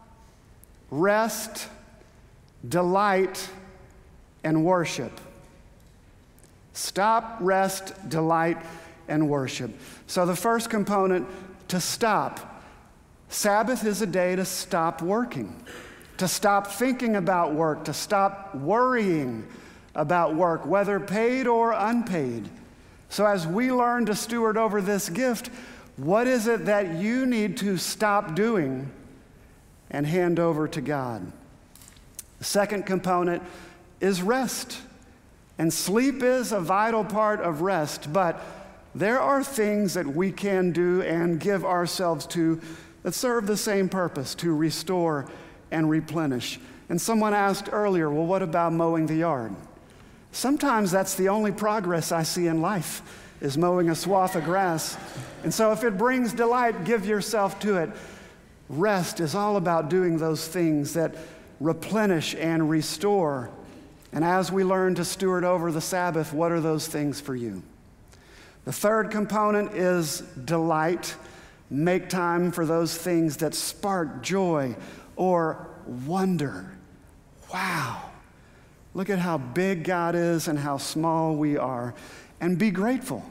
rest, 0.91 1.67
delight, 2.67 3.49
and 4.43 4.63
worship. 4.63 5.19
Stop, 6.79 7.35
rest, 7.41 7.91
delight, 8.07 8.57
and 9.09 9.27
worship. 9.27 9.77
So, 10.07 10.25
the 10.25 10.33
first 10.33 10.69
component 10.69 11.27
to 11.67 11.81
stop. 11.81 12.63
Sabbath 13.27 13.83
is 13.83 14.01
a 14.01 14.07
day 14.07 14.37
to 14.37 14.45
stop 14.45 15.01
working, 15.01 15.61
to 16.19 16.25
stop 16.25 16.67
thinking 16.67 17.17
about 17.17 17.53
work, 17.53 17.83
to 17.83 17.93
stop 17.93 18.55
worrying 18.55 19.45
about 19.93 20.35
work, 20.35 20.65
whether 20.65 21.01
paid 21.01 21.47
or 21.47 21.73
unpaid. 21.73 22.47
So, 23.09 23.25
as 23.25 23.45
we 23.45 23.73
learn 23.73 24.05
to 24.05 24.15
steward 24.15 24.55
over 24.55 24.81
this 24.81 25.09
gift, 25.09 25.49
what 25.97 26.27
is 26.27 26.47
it 26.47 26.63
that 26.67 26.95
you 26.95 27.25
need 27.25 27.57
to 27.57 27.75
stop 27.75 28.35
doing 28.35 28.89
and 29.91 30.07
hand 30.07 30.39
over 30.39 30.65
to 30.69 30.79
God? 30.79 31.29
The 32.37 32.45
second 32.45 32.85
component 32.85 33.43
is 33.99 34.21
rest. 34.21 34.79
And 35.59 35.71
sleep 35.73 36.23
is 36.23 36.53
a 36.53 36.59
vital 36.61 37.03
part 37.03 37.41
of 37.41 37.61
rest, 37.61 38.11
but 38.11 38.41
there 38.95 39.19
are 39.19 39.43
things 39.43 39.93
that 39.93 40.07
we 40.07 40.31
can 40.31 40.71
do 40.71 41.01
and 41.01 41.39
give 41.39 41.65
ourselves 41.65 42.25
to 42.27 42.59
that 43.03 43.13
serve 43.13 43.45
the 43.45 43.57
same 43.57 43.89
purpose 43.89 44.33
to 44.35 44.55
restore 44.55 45.27
and 45.69 45.89
replenish. 45.89 46.59
And 46.87 46.99
someone 46.99 47.33
asked 47.33 47.69
earlier, 47.71 48.09
well, 48.09 48.25
what 48.25 48.41
about 48.41 48.73
mowing 48.73 49.05
the 49.05 49.17
yard? 49.17 49.53
Sometimes 50.31 50.91
that's 50.91 51.15
the 51.15 51.29
only 51.29 51.51
progress 51.51 52.11
I 52.11 52.23
see 52.23 52.47
in 52.47 52.61
life 52.61 53.01
is 53.41 53.57
mowing 53.57 53.89
a 53.89 53.95
swath 53.95 54.35
of 54.35 54.45
grass. 54.45 54.97
And 55.43 55.53
so, 55.53 55.71
if 55.71 55.83
it 55.83 55.97
brings 55.97 56.33
delight, 56.33 56.83
give 56.83 57.05
yourself 57.05 57.59
to 57.61 57.77
it. 57.77 57.89
Rest 58.69 59.19
is 59.19 59.33
all 59.33 59.55
about 59.57 59.89
doing 59.89 60.17
those 60.17 60.47
things 60.47 60.93
that 60.93 61.15
replenish 61.59 62.35
and 62.35 62.69
restore. 62.69 63.49
And 64.11 64.23
as 64.23 64.51
we 64.51 64.63
learn 64.63 64.95
to 64.95 65.05
steward 65.05 65.43
over 65.43 65.71
the 65.71 65.81
Sabbath, 65.81 66.33
what 66.33 66.51
are 66.51 66.61
those 66.61 66.87
things 66.87 67.21
for 67.21 67.35
you? 67.35 67.61
The 68.65 68.73
third 68.73 69.11
component 69.11 69.73
is 69.73 70.21
delight. 70.45 71.15
Make 71.69 72.09
time 72.09 72.51
for 72.51 72.65
those 72.65 72.97
things 72.97 73.37
that 73.37 73.53
spark 73.53 74.21
joy 74.23 74.75
or 75.15 75.67
wonder. 76.05 76.71
Wow, 77.53 78.11
look 78.93 79.09
at 79.09 79.19
how 79.19 79.37
big 79.37 79.83
God 79.83 80.15
is 80.15 80.47
and 80.47 80.57
how 80.57 80.77
small 80.77 81.35
we 81.35 81.57
are. 81.57 81.93
And 82.41 82.57
be 82.57 82.71
grateful. 82.71 83.23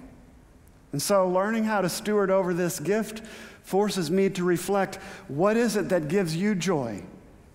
And 0.92 1.00
so, 1.00 1.28
learning 1.28 1.64
how 1.64 1.80
to 1.82 1.88
steward 1.88 2.30
over 2.30 2.54
this 2.54 2.80
gift 2.80 3.22
forces 3.62 4.10
me 4.10 4.30
to 4.30 4.44
reflect 4.44 4.96
what 5.28 5.56
is 5.56 5.76
it 5.76 5.90
that 5.90 6.08
gives 6.08 6.34
you 6.34 6.54
joy, 6.54 7.02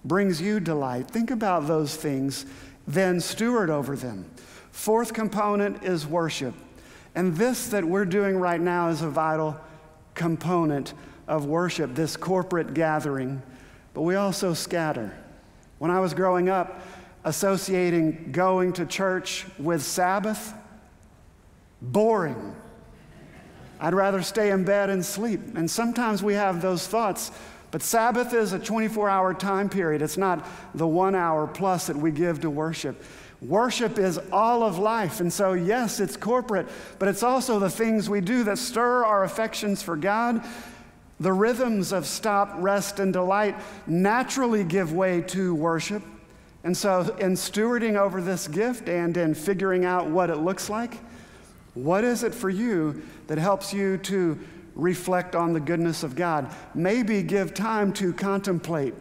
brings 0.06 0.42
you 0.42 0.60
delight? 0.60 1.08
Think 1.08 1.32
about 1.32 1.68
those 1.68 1.96
things, 1.96 2.46
then 2.88 3.20
steward 3.20 3.70
over 3.70 3.96
them. 3.96 4.30
Fourth 4.72 5.14
component 5.14 5.84
is 5.84 6.06
worship. 6.06 6.54
And 7.16 7.36
this 7.36 7.68
that 7.70 7.86
we're 7.86 8.06
doing 8.06 8.38
right 8.38 8.60
now 8.60 8.90
is 8.90 9.02
a 9.02 9.10
vital 9.10 9.60
component 10.16 10.94
of 11.28 11.46
worship, 11.46 11.96
this 11.96 12.18
corporate 12.18 12.74
gathering. 12.74 13.42
But 13.94 14.02
we 14.02 14.16
also 14.16 14.54
scatter. 14.54 15.16
When 15.80 15.92
I 15.92 16.00
was 16.00 16.14
growing 16.14 16.50
up, 16.50 16.82
associating 17.24 18.32
going 18.32 18.74
to 18.74 18.86
church 18.86 19.46
with 19.58 19.84
Sabbath, 19.84 20.54
boring. 21.82 22.56
I'd 23.80 23.94
rather 23.94 24.22
stay 24.22 24.52
in 24.52 24.64
bed 24.64 24.90
and 24.90 25.06
sleep. 25.06 25.42
And 25.56 25.70
sometimes 25.70 26.24
we 26.24 26.34
have 26.34 26.62
those 26.62 26.88
thoughts. 26.88 27.32
But 27.74 27.82
Sabbath 27.82 28.36
is 28.36 28.54
a 28.54 28.60
24 28.60 29.10
hour 29.10 29.34
time 29.34 29.68
period. 29.68 30.04
It's 30.04 30.16
not 30.16 30.48
the 30.76 30.86
one 30.86 31.16
hour 31.16 31.48
plus 31.48 31.88
that 31.88 31.96
we 31.96 32.12
give 32.12 32.42
to 32.42 32.50
worship. 32.52 33.04
Worship 33.42 33.98
is 33.98 34.20
all 34.32 34.62
of 34.62 34.78
life. 34.78 35.20
And 35.22 35.34
so, 35.34 35.54
yes, 35.54 36.00
it's 36.00 36.16
corporate, 36.16 36.68
but 37.00 37.10
it's 37.10 37.24
also 37.24 37.58
the 37.58 37.72
things 37.72 38.12
we 38.12 38.22
do 38.22 38.44
that 38.44 38.60
stir 38.60 39.04
our 39.04 39.24
affections 39.24 39.82
for 39.82 39.98
God. 39.98 40.46
The 41.20 41.34
rhythms 41.34 41.92
of 41.92 42.06
stop, 42.06 42.54
rest, 42.58 43.00
and 43.00 43.12
delight 43.12 43.56
naturally 43.88 44.64
give 44.64 44.94
way 44.94 45.22
to 45.22 45.56
worship. 45.56 46.04
And 46.64 46.78
so, 46.78 47.16
in 47.20 47.34
stewarding 47.34 47.96
over 47.96 48.22
this 48.22 48.48
gift 48.48 48.88
and 48.88 49.18
in 49.18 49.34
figuring 49.34 49.84
out 49.84 50.06
what 50.06 50.30
it 50.30 50.38
looks 50.38 50.70
like, 50.70 51.00
what 51.74 52.04
is 52.04 52.24
it 52.24 52.36
for 52.36 52.52
you 52.52 53.02
that 53.26 53.40
helps 53.40 53.74
you 53.74 53.98
to 53.98 54.40
reflect 54.76 55.36
on 55.36 55.54
the 55.54 55.60
goodness 55.60 56.04
of 56.04 56.16
God? 56.16 56.54
Maybe 56.74 57.24
give 57.24 57.54
time 57.54 57.94
to 57.94 58.14
contemplate 58.14 58.94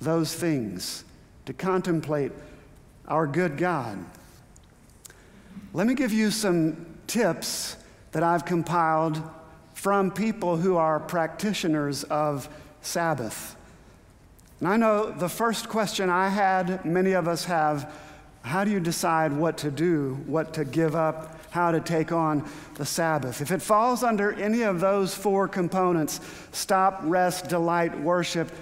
those 0.00 0.34
things, 0.34 1.04
to 1.46 1.52
contemplate 1.52 2.32
our 3.08 3.26
good 3.26 3.56
God. 3.56 4.04
Let 5.72 5.86
me 5.86 5.94
give 5.94 6.12
you 6.12 6.30
some 6.30 6.86
tips 7.06 7.76
that 8.12 8.22
I've 8.22 8.44
compiled 8.44 9.22
from 9.74 10.10
people 10.10 10.56
who 10.56 10.76
are 10.76 10.98
practitioners 10.98 12.04
of 12.04 12.48
Sabbath. 12.80 13.56
And 14.60 14.68
I 14.68 14.76
know 14.76 15.10
the 15.10 15.28
first 15.28 15.68
question 15.68 16.08
I 16.08 16.28
had, 16.28 16.84
many 16.84 17.12
of 17.12 17.28
us 17.28 17.44
have 17.44 17.92
how 18.42 18.62
do 18.62 18.70
you 18.70 18.78
decide 18.78 19.32
what 19.32 19.58
to 19.58 19.72
do, 19.72 20.22
what 20.26 20.54
to 20.54 20.64
give 20.64 20.94
up, 20.94 21.45
how 21.56 21.72
to 21.72 21.80
take 21.80 22.12
on 22.12 22.48
the 22.74 22.84
Sabbath? 22.86 23.40
If 23.40 23.50
it 23.50 23.62
falls 23.62 24.02
under 24.02 24.32
any 24.34 24.62
of 24.62 24.78
those 24.78 25.14
four 25.14 25.48
components 25.48 26.20
stop, 26.52 27.00
rest, 27.02 27.48
delight, 27.48 27.98
worship 28.00 28.52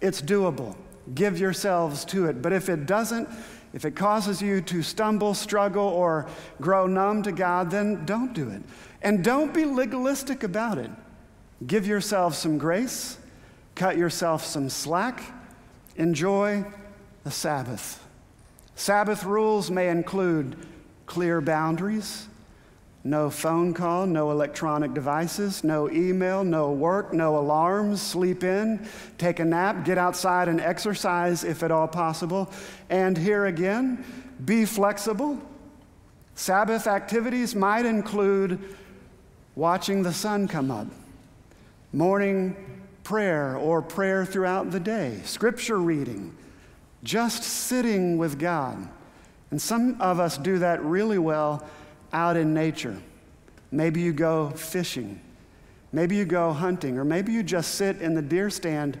it's 0.00 0.22
doable. 0.22 0.76
Give 1.14 1.38
yourselves 1.38 2.04
to 2.06 2.26
it. 2.26 2.40
But 2.40 2.52
if 2.52 2.68
it 2.68 2.86
doesn't, 2.86 3.28
if 3.72 3.84
it 3.84 3.94
causes 3.94 4.40
you 4.40 4.60
to 4.62 4.82
stumble, 4.82 5.34
struggle, 5.34 5.86
or 5.86 6.26
grow 6.60 6.86
numb 6.86 7.22
to 7.24 7.32
God, 7.32 7.70
then 7.70 8.04
don't 8.04 8.32
do 8.32 8.50
it. 8.50 8.62
And 9.02 9.24
don't 9.24 9.54
be 9.54 9.64
legalistic 9.64 10.42
about 10.42 10.78
it. 10.78 10.90
Give 11.66 11.86
yourself 11.86 12.34
some 12.34 12.58
grace, 12.58 13.18
cut 13.74 13.96
yourself 13.96 14.44
some 14.44 14.68
slack, 14.70 15.22
enjoy 15.96 16.64
the 17.24 17.30
Sabbath. 17.30 18.04
Sabbath 18.74 19.24
rules 19.24 19.70
may 19.70 19.90
include 19.90 20.56
clear 21.04 21.40
boundaries, 21.40 22.28
no 23.02 23.30
phone 23.30 23.72
call, 23.72 24.06
no 24.06 24.30
electronic 24.30 24.92
devices, 24.92 25.64
no 25.64 25.90
email, 25.90 26.44
no 26.44 26.70
work, 26.70 27.14
no 27.14 27.38
alarms, 27.38 28.02
sleep 28.02 28.44
in, 28.44 28.86
take 29.16 29.40
a 29.40 29.44
nap, 29.44 29.84
get 29.84 29.96
outside 29.96 30.48
and 30.48 30.60
exercise 30.60 31.42
if 31.42 31.62
at 31.62 31.70
all 31.70 31.88
possible. 31.88 32.52
And 32.90 33.16
here 33.16 33.46
again, 33.46 34.04
be 34.44 34.66
flexible. 34.66 35.40
Sabbath 36.34 36.86
activities 36.86 37.54
might 37.54 37.86
include 37.86 38.76
watching 39.54 40.02
the 40.02 40.12
sun 40.12 40.46
come 40.46 40.70
up, 40.70 40.86
morning 41.92 42.54
prayer 43.02 43.56
or 43.56 43.82
prayer 43.82 44.24
throughout 44.24 44.70
the 44.70 44.80
day, 44.80 45.20
scripture 45.24 45.78
reading, 45.78 46.34
just 47.02 47.42
sitting 47.42 48.18
with 48.18 48.38
God. 48.38 48.88
And 49.50 49.60
some 49.60 50.00
of 50.00 50.20
us 50.20 50.38
do 50.38 50.58
that 50.58 50.84
really 50.84 51.18
well 51.18 51.66
out 52.12 52.36
in 52.36 52.54
nature. 52.54 53.00
Maybe 53.70 54.00
you 54.00 54.12
go 54.12 54.50
fishing. 54.50 55.20
Maybe 55.92 56.16
you 56.16 56.24
go 56.24 56.52
hunting. 56.52 56.98
Or 56.98 57.04
maybe 57.04 57.32
you 57.32 57.42
just 57.42 57.74
sit 57.74 58.00
in 58.00 58.14
the 58.14 58.22
deer 58.22 58.50
stand 58.50 58.98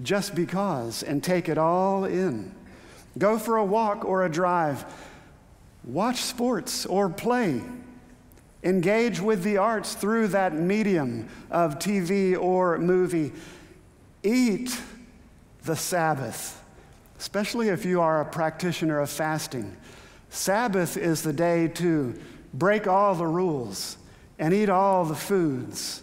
just 0.00 0.34
because 0.34 1.02
and 1.02 1.22
take 1.22 1.48
it 1.48 1.58
all 1.58 2.04
in. 2.04 2.54
Go 3.18 3.38
for 3.38 3.56
a 3.56 3.64
walk 3.64 4.04
or 4.04 4.24
a 4.24 4.30
drive. 4.30 4.84
Watch 5.84 6.22
sports 6.22 6.86
or 6.86 7.08
play. 7.08 7.62
Engage 8.64 9.20
with 9.20 9.42
the 9.42 9.56
arts 9.56 9.94
through 9.94 10.28
that 10.28 10.54
medium 10.54 11.28
of 11.50 11.78
TV 11.78 12.40
or 12.40 12.78
movie. 12.78 13.32
Eat 14.22 14.80
the 15.64 15.74
Sabbath, 15.74 16.62
especially 17.18 17.68
if 17.68 17.84
you 17.84 18.00
are 18.00 18.20
a 18.20 18.24
practitioner 18.24 19.00
of 19.00 19.10
fasting. 19.10 19.76
Sabbath 20.30 20.96
is 20.96 21.22
the 21.22 21.32
day 21.32 21.68
to 21.68 22.14
break 22.54 22.86
all 22.86 23.14
the 23.14 23.26
rules 23.26 23.96
and 24.38 24.52
eat 24.52 24.68
all 24.68 25.04
the 25.04 25.14
foods, 25.14 26.02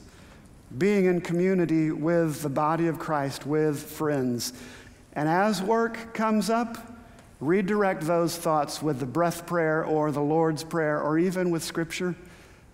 being 0.77 1.05
in 1.05 1.21
community 1.21 1.91
with 1.91 2.41
the 2.41 2.49
body 2.49 2.87
of 2.87 2.99
Christ, 2.99 3.45
with 3.45 3.81
friends. 3.81 4.53
And 5.13 5.27
as 5.27 5.61
work 5.61 6.13
comes 6.13 6.49
up, 6.49 6.77
redirect 7.39 8.03
those 8.03 8.37
thoughts 8.37 8.81
with 8.81 8.99
the 8.99 9.05
breath 9.05 9.45
prayer 9.45 9.83
or 9.83 10.11
the 10.11 10.21
Lord's 10.21 10.63
prayer 10.63 11.01
or 11.01 11.17
even 11.17 11.51
with 11.51 11.63
scripture. 11.63 12.15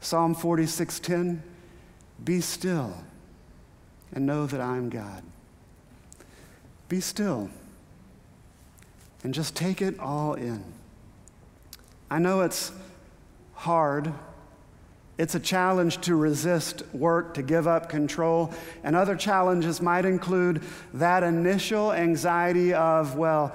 Psalm 0.02 0.36
46:10, 0.36 1.42
be 2.24 2.42
still 2.42 2.94
and 4.14 4.26
know 4.26 4.46
that 4.46 4.62
I'm 4.62 4.90
God. 4.90 5.24
Be 6.90 7.00
still 7.00 7.50
and 9.24 9.34
just 9.34 9.56
take 9.56 9.82
it 9.82 10.00
all 10.00 10.36
in. 10.36 10.64
I 12.12 12.20
know 12.20 12.42
it's 12.42 12.72
hard. 13.66 14.14
It's 15.18 15.34
a 15.34 15.40
challenge 15.40 16.02
to 16.02 16.16
resist 16.16 16.84
work, 16.94 17.34
to 17.34 17.42
give 17.42 17.68
up 17.68 17.90
control. 17.90 18.54
And 18.84 18.96
other 18.96 19.16
challenges 19.16 19.82
might 19.82 20.06
include 20.06 20.62
that 20.94 21.24
initial 21.24 21.92
anxiety 21.92 22.76
of, 22.76 23.16
well, 23.16 23.52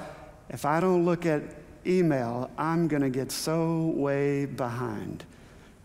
if 0.48 0.64
I 0.64 0.80
don't 0.80 1.04
look 1.04 1.26
at 1.26 1.42
email, 1.86 2.50
I'm 2.58 2.88
going 2.88 3.02
to 3.02 3.08
get 3.08 3.30
so 3.30 3.92
way 3.94 4.46
behind. 4.46 5.22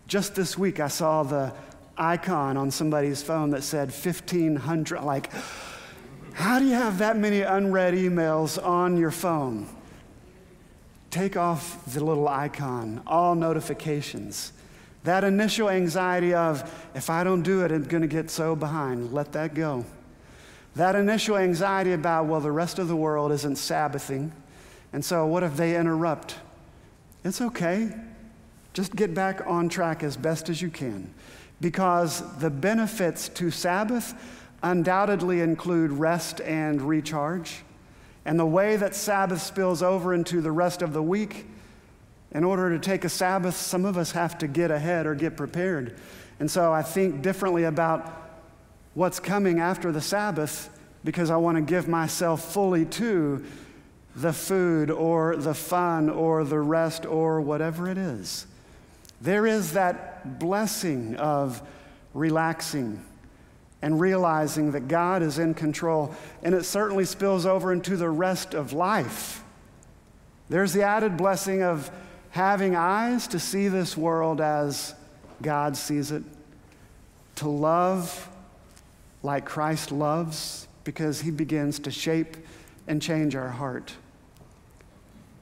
Just 0.08 0.34
this 0.34 0.58
week, 0.58 0.80
I 0.80 0.88
saw 0.88 1.22
the 1.22 1.52
icon 1.96 2.56
on 2.56 2.72
somebody's 2.72 3.22
phone 3.22 3.50
that 3.50 3.62
said 3.62 3.92
1500. 3.92 5.04
Like, 5.04 5.30
how 6.32 6.58
do 6.58 6.64
you 6.64 6.74
have 6.74 6.98
that 6.98 7.16
many 7.16 7.42
unread 7.42 7.94
emails 7.94 8.60
on 8.60 8.96
your 8.96 9.12
phone? 9.12 9.68
Take 11.16 11.34
off 11.34 11.82
the 11.86 12.04
little 12.04 12.28
icon, 12.28 13.00
all 13.06 13.34
notifications. 13.34 14.52
That 15.04 15.24
initial 15.24 15.70
anxiety 15.70 16.34
of, 16.34 16.70
if 16.94 17.08
I 17.08 17.24
don't 17.24 17.40
do 17.40 17.64
it, 17.64 17.72
I'm 17.72 17.84
going 17.84 18.02
to 18.02 18.06
get 18.06 18.30
so 18.30 18.54
behind, 18.54 19.14
let 19.14 19.32
that 19.32 19.54
go. 19.54 19.86
That 20.74 20.94
initial 20.94 21.38
anxiety 21.38 21.94
about, 21.94 22.26
well, 22.26 22.40
the 22.40 22.52
rest 22.52 22.78
of 22.78 22.88
the 22.88 22.96
world 22.96 23.32
isn't 23.32 23.56
Sabbathing, 23.56 24.30
and 24.92 25.02
so 25.02 25.24
what 25.24 25.42
if 25.42 25.56
they 25.56 25.74
interrupt? 25.74 26.36
It's 27.24 27.40
okay. 27.40 27.94
Just 28.74 28.94
get 28.94 29.14
back 29.14 29.40
on 29.46 29.70
track 29.70 30.02
as 30.02 30.18
best 30.18 30.50
as 30.50 30.60
you 30.60 30.68
can. 30.68 31.14
Because 31.62 32.22
the 32.40 32.50
benefits 32.50 33.30
to 33.30 33.50
Sabbath 33.50 34.12
undoubtedly 34.62 35.40
include 35.40 35.92
rest 35.92 36.42
and 36.42 36.82
recharge. 36.82 37.62
And 38.26 38.38
the 38.38 38.44
way 38.44 38.76
that 38.76 38.96
Sabbath 38.96 39.40
spills 39.40 39.84
over 39.84 40.12
into 40.12 40.40
the 40.40 40.50
rest 40.50 40.82
of 40.82 40.92
the 40.92 41.02
week 41.02 41.46
In 42.32 42.44
order 42.44 42.68
to 42.70 42.78
take 42.78 43.04
a 43.04 43.08
Sabbath, 43.08 43.56
some 43.56 43.84
of 43.86 43.96
us 43.96 44.10
have 44.10 44.36
to 44.38 44.48
get 44.48 44.70
ahead 44.70 45.06
or 45.06 45.14
get 45.14 45.36
prepared. 45.36 45.96
And 46.38 46.50
so 46.50 46.72
I 46.72 46.82
think 46.82 47.22
differently 47.22 47.64
about 47.64 48.30
what's 48.94 49.20
coming 49.20 49.60
after 49.60 49.92
the 49.92 50.00
Sabbath 50.00 50.68
because 51.04 51.30
I 51.30 51.36
want 51.36 51.56
to 51.56 51.62
give 51.62 51.88
myself 51.88 52.52
fully 52.52 52.84
to 52.84 53.44
the 54.16 54.32
food 54.32 54.90
or 54.90 55.36
the 55.36 55.54
fun 55.54 56.10
or 56.10 56.44
the 56.44 56.58
rest 56.58 57.06
or 57.06 57.40
whatever 57.40 57.88
it 57.88 57.96
is. 57.96 58.46
There 59.20 59.46
is 59.46 59.74
that 59.74 60.38
blessing 60.38 61.16
of 61.16 61.62
relaxing 62.12 63.02
and 63.82 64.00
realizing 64.00 64.72
that 64.72 64.88
God 64.88 65.22
is 65.22 65.38
in 65.38 65.54
control. 65.54 66.14
And 66.42 66.54
it 66.54 66.64
certainly 66.64 67.04
spills 67.04 67.46
over 67.46 67.72
into 67.72 67.96
the 67.96 68.08
rest 68.08 68.54
of 68.54 68.72
life. 68.72 69.42
There's 70.48 70.72
the 70.72 70.82
added 70.82 71.16
blessing 71.16 71.62
of 71.62 71.90
having 72.30 72.76
eyes 72.76 73.26
to 73.28 73.38
see 73.38 73.68
this 73.68 73.96
world 73.96 74.40
as 74.40 74.94
God 75.42 75.76
sees 75.76 76.10
it, 76.12 76.22
to 77.36 77.48
love 77.48 78.28
like 79.22 79.44
Christ 79.44 79.92
loves, 79.92 80.68
because 80.84 81.20
he 81.20 81.30
begins 81.30 81.78
to 81.80 81.90
shape 81.90 82.36
and 82.86 83.02
change 83.02 83.34
our 83.34 83.48
heart. 83.48 83.94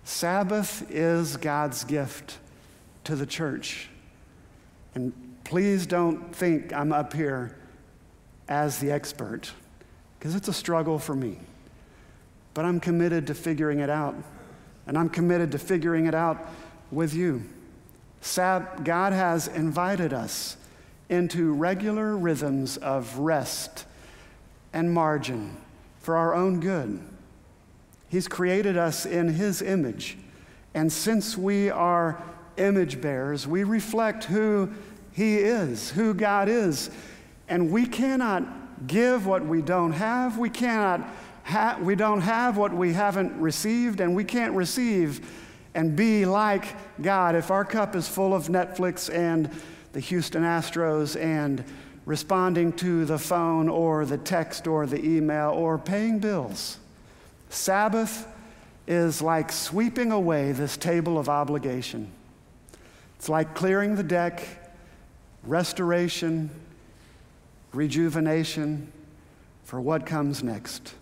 Sabbath 0.05 0.91
is 0.91 1.37
God's 1.37 1.85
gift 1.85 2.39
to 3.05 3.15
the 3.15 3.27
church. 3.27 3.89
And 4.95 5.13
please 5.45 5.87
don't 5.87 6.35
think 6.35 6.73
I'm 6.73 6.93
up 6.93 7.13
here 7.13 7.57
as 8.49 8.79
the 8.79 8.91
expert, 8.91 9.53
because 10.19 10.35
it's 10.35 10.49
a 10.49 10.53
struggle 10.53 10.99
for 10.99 11.15
me. 11.15 11.39
But 12.53 12.65
I'm 12.65 12.81
committed 12.81 13.27
to 13.29 13.35
figuring 13.35 13.81
it 13.81 13.91
out, 13.91 14.15
and 14.87 14.97
I'm 14.97 15.09
committed 15.09 15.53
to 15.53 15.59
figuring 15.59 16.07
it 16.07 16.15
out 16.15 16.39
with 16.91 17.15
you. 17.15 17.43
Sab- 18.21 18.85
God 18.85 19.13
has 19.13 19.49
invited 19.49 20.13
us 20.13 20.57
into 21.09 21.53
regular 21.53 22.17
rhythms 22.17 22.77
of 22.79 23.19
rest 23.19 23.85
and 24.73 24.93
margin 24.93 25.57
for 26.01 26.17
our 26.17 26.35
own 26.35 26.61
good. 26.61 27.01
He's 28.09 28.29
created 28.29 28.77
us 28.77 29.07
in 29.07 29.29
His 29.29 29.61
image. 29.61 30.17
And 30.73 30.93
since 30.93 31.37
we 31.37 31.71
are 31.71 32.23
image 32.57 33.01
bearers, 33.01 33.47
we 33.47 33.65
reflect 33.65 34.25
who 34.25 34.71
He 35.13 35.39
is, 35.39 35.91
who 35.91 36.15
God 36.15 36.49
is. 36.49 36.91
And 37.49 37.71
we 37.71 37.87
cannot 37.87 38.87
give 38.87 39.27
what 39.27 39.45
we 39.45 39.63
don't 39.63 39.93
have. 39.93 40.39
We 40.39 40.51
cannot 40.51 41.09
ha- 41.45 41.79
we 41.81 41.95
don't 41.95 42.23
have 42.23 42.57
what 42.57 42.73
we 42.73 42.93
haven't 42.93 43.39
received, 43.41 44.01
and 44.01 44.15
we 44.15 44.25
can't 44.25 44.55
receive 44.55 45.29
and 45.75 45.97
be 45.97 46.25
like 46.25 46.77
God 47.03 47.35
if 47.35 47.51
our 47.51 47.65
cup 47.65 47.97
is 47.97 48.09
full 48.09 48.35
of 48.35 48.49
Netflix 48.49 49.13
and 49.13 49.51
the 49.93 50.01
Houston 50.01 50.43
Astros 50.43 51.21
and 51.21 51.65
responding 52.07 52.73
to 52.75 53.05
the 53.05 53.19
phone 53.19 53.69
or 53.69 54.05
the 54.05 54.19
text 54.19 54.67
or 54.67 54.87
the 54.87 55.05
email 55.05 55.51
or 55.51 55.79
paying 55.79 56.19
bills. 56.19 56.79
Sabbath 57.49 58.27
is 58.87 59.23
like 59.23 59.51
sweeping 59.51 60.13
away 60.13 60.53
this 60.53 60.77
table 60.77 61.19
of 61.19 61.29
obligation. 61.29 62.11
It's 63.17 63.29
like 63.29 63.55
clearing 63.55 63.97
the 63.97 64.03
deck, 64.03 64.47
restoration, 65.45 66.51
rejuvenation 67.75 68.93
for 69.65 69.81
what 69.81 70.07
comes 70.07 70.43
next. 70.43 70.95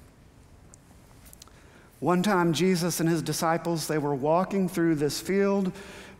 One 2.00 2.22
time, 2.22 2.52
Jesus 2.52 2.98
and 2.98 3.08
his 3.08 3.22
disciples, 3.22 3.86
they 3.86 3.98
were 3.98 4.14
walking 4.14 4.68
through 4.68 4.96
this 4.96 5.20
field, 5.20 5.72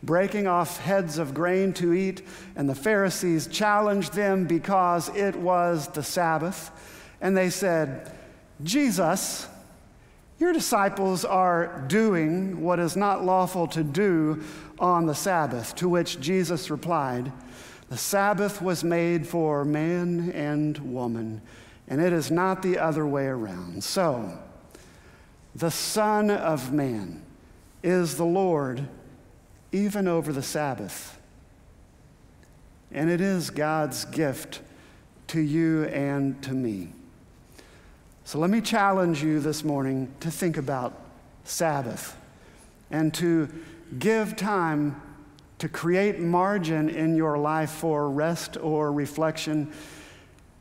breaking 0.02 0.46
off 0.46 0.78
heads 0.78 1.18
of 1.18 1.34
grain 1.34 1.72
to 1.74 1.92
eat, 1.92 2.22
and 2.54 2.68
the 2.68 2.74
Pharisees 2.74 3.48
challenged 3.48 4.12
them 4.12 4.44
because 4.44 5.08
it 5.16 5.34
was 5.34 5.88
the 5.88 6.02
Sabbath. 6.02 6.70
And 7.20 7.36
they 7.36 7.50
said, 7.50 8.12
Jesus, 8.62 9.48
your 10.38 10.52
disciples 10.52 11.24
are 11.24 11.84
doing 11.86 12.60
what 12.62 12.78
is 12.78 12.96
not 12.96 13.24
lawful 13.24 13.66
to 13.68 13.82
do 13.84 14.42
on 14.78 15.06
the 15.06 15.14
Sabbath. 15.14 15.74
To 15.76 15.88
which 15.88 16.20
Jesus 16.20 16.70
replied, 16.70 17.32
the 17.92 17.98
Sabbath 17.98 18.62
was 18.62 18.82
made 18.82 19.26
for 19.26 19.66
man 19.66 20.30
and 20.30 20.78
woman, 20.78 21.42
and 21.86 22.00
it 22.00 22.10
is 22.10 22.30
not 22.30 22.62
the 22.62 22.78
other 22.78 23.06
way 23.06 23.26
around. 23.26 23.84
So, 23.84 24.38
the 25.54 25.70
Son 25.70 26.30
of 26.30 26.72
Man 26.72 27.20
is 27.82 28.16
the 28.16 28.24
Lord 28.24 28.88
even 29.72 30.08
over 30.08 30.32
the 30.32 30.42
Sabbath. 30.42 31.20
And 32.92 33.10
it 33.10 33.20
is 33.20 33.50
God's 33.50 34.06
gift 34.06 34.62
to 35.26 35.42
you 35.42 35.84
and 35.84 36.42
to 36.44 36.52
me. 36.52 36.94
So 38.24 38.38
let 38.38 38.48
me 38.48 38.62
challenge 38.62 39.22
you 39.22 39.38
this 39.38 39.64
morning 39.64 40.10
to 40.20 40.30
think 40.30 40.56
about 40.56 40.98
Sabbath 41.44 42.16
and 42.90 43.12
to 43.12 43.50
give 43.98 44.34
time 44.34 44.98
to 45.62 45.68
create 45.68 46.18
margin 46.18 46.88
in 46.88 47.14
your 47.14 47.38
life 47.38 47.70
for 47.70 48.10
rest 48.10 48.56
or 48.56 48.90
reflection. 48.90 49.72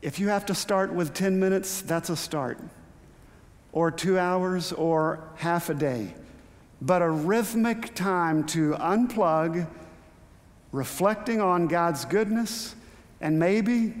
If 0.00 0.20
you 0.20 0.28
have 0.28 0.46
to 0.46 0.54
start 0.54 0.92
with 0.94 1.12
10 1.12 1.40
minutes, 1.40 1.82
that's 1.82 2.08
a 2.08 2.14
start, 2.14 2.60
or 3.72 3.90
two 3.90 4.16
hours, 4.16 4.70
or 4.70 5.24
half 5.34 5.70
a 5.70 5.74
day. 5.74 6.14
But 6.80 7.02
a 7.02 7.10
rhythmic 7.10 7.96
time 7.96 8.44
to 8.54 8.74
unplug, 8.74 9.66
reflecting 10.70 11.40
on 11.40 11.66
God's 11.66 12.04
goodness, 12.04 12.76
and 13.20 13.40
maybe 13.40 13.94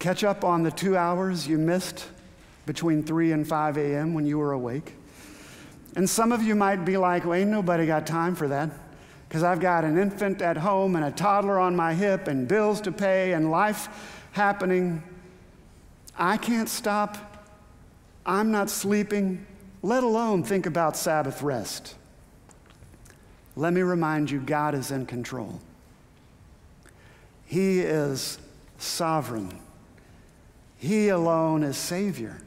catch 0.00 0.22
up 0.22 0.44
on 0.44 0.62
the 0.62 0.70
two 0.70 0.98
hours 0.98 1.48
you 1.48 1.56
missed 1.56 2.06
between 2.66 3.02
3 3.02 3.32
and 3.32 3.48
5 3.48 3.78
a.m. 3.78 4.12
when 4.12 4.26
you 4.26 4.36
were 4.36 4.52
awake. 4.52 4.96
And 5.96 6.06
some 6.10 6.30
of 6.30 6.42
you 6.42 6.54
might 6.54 6.84
be 6.84 6.98
like, 6.98 7.24
well, 7.24 7.32
ain't 7.32 7.48
nobody 7.48 7.86
got 7.86 8.06
time 8.06 8.34
for 8.34 8.48
that 8.48 8.70
because 9.30 9.44
I've 9.44 9.60
got 9.60 9.84
an 9.84 9.96
infant 9.96 10.42
at 10.42 10.56
home 10.56 10.96
and 10.96 11.04
a 11.04 11.12
toddler 11.12 11.56
on 11.56 11.76
my 11.76 11.94
hip 11.94 12.26
and 12.26 12.48
bills 12.48 12.80
to 12.80 12.90
pay 12.90 13.32
and 13.32 13.48
life 13.48 14.26
happening. 14.32 15.04
I 16.18 16.36
can't 16.36 16.68
stop. 16.68 17.46
I'm 18.26 18.50
not 18.50 18.68
sleeping, 18.68 19.46
let 19.82 20.02
alone 20.02 20.42
think 20.42 20.66
about 20.66 20.96
Sabbath 20.96 21.42
rest. 21.42 21.94
Let 23.54 23.72
me 23.72 23.82
remind 23.82 24.32
you 24.32 24.40
God 24.40 24.74
is 24.74 24.90
in 24.90 25.06
control. 25.06 25.60
He 27.46 27.78
is 27.78 28.36
sovereign. 28.78 29.60
He 30.76 31.08
alone 31.08 31.62
is 31.62 31.76
Savior. 31.76 32.42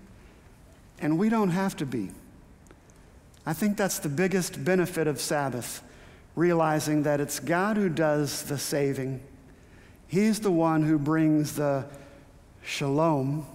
And 1.00 1.18
we 1.18 1.30
don't 1.30 1.52
have 1.52 1.78
to 1.78 1.86
be. 1.86 2.10
I 3.46 3.54
think 3.54 3.78
that's 3.78 4.00
the 4.00 4.10
biggest 4.10 4.66
benefit 4.66 5.08
of 5.08 5.22
Sabbath 5.22 5.82
realizing 6.36 7.04
that 7.04 7.20
it's 7.20 7.40
God 7.40 7.78
who 7.78 7.90
does 7.90 8.44
the 8.44 8.58
saving. 8.58 9.22
He's 10.08 10.40
the 10.40 10.52
one 10.52 10.84
who 10.84 10.98
brings 10.98 11.56
the 11.56 11.86
shalom, 12.64 13.46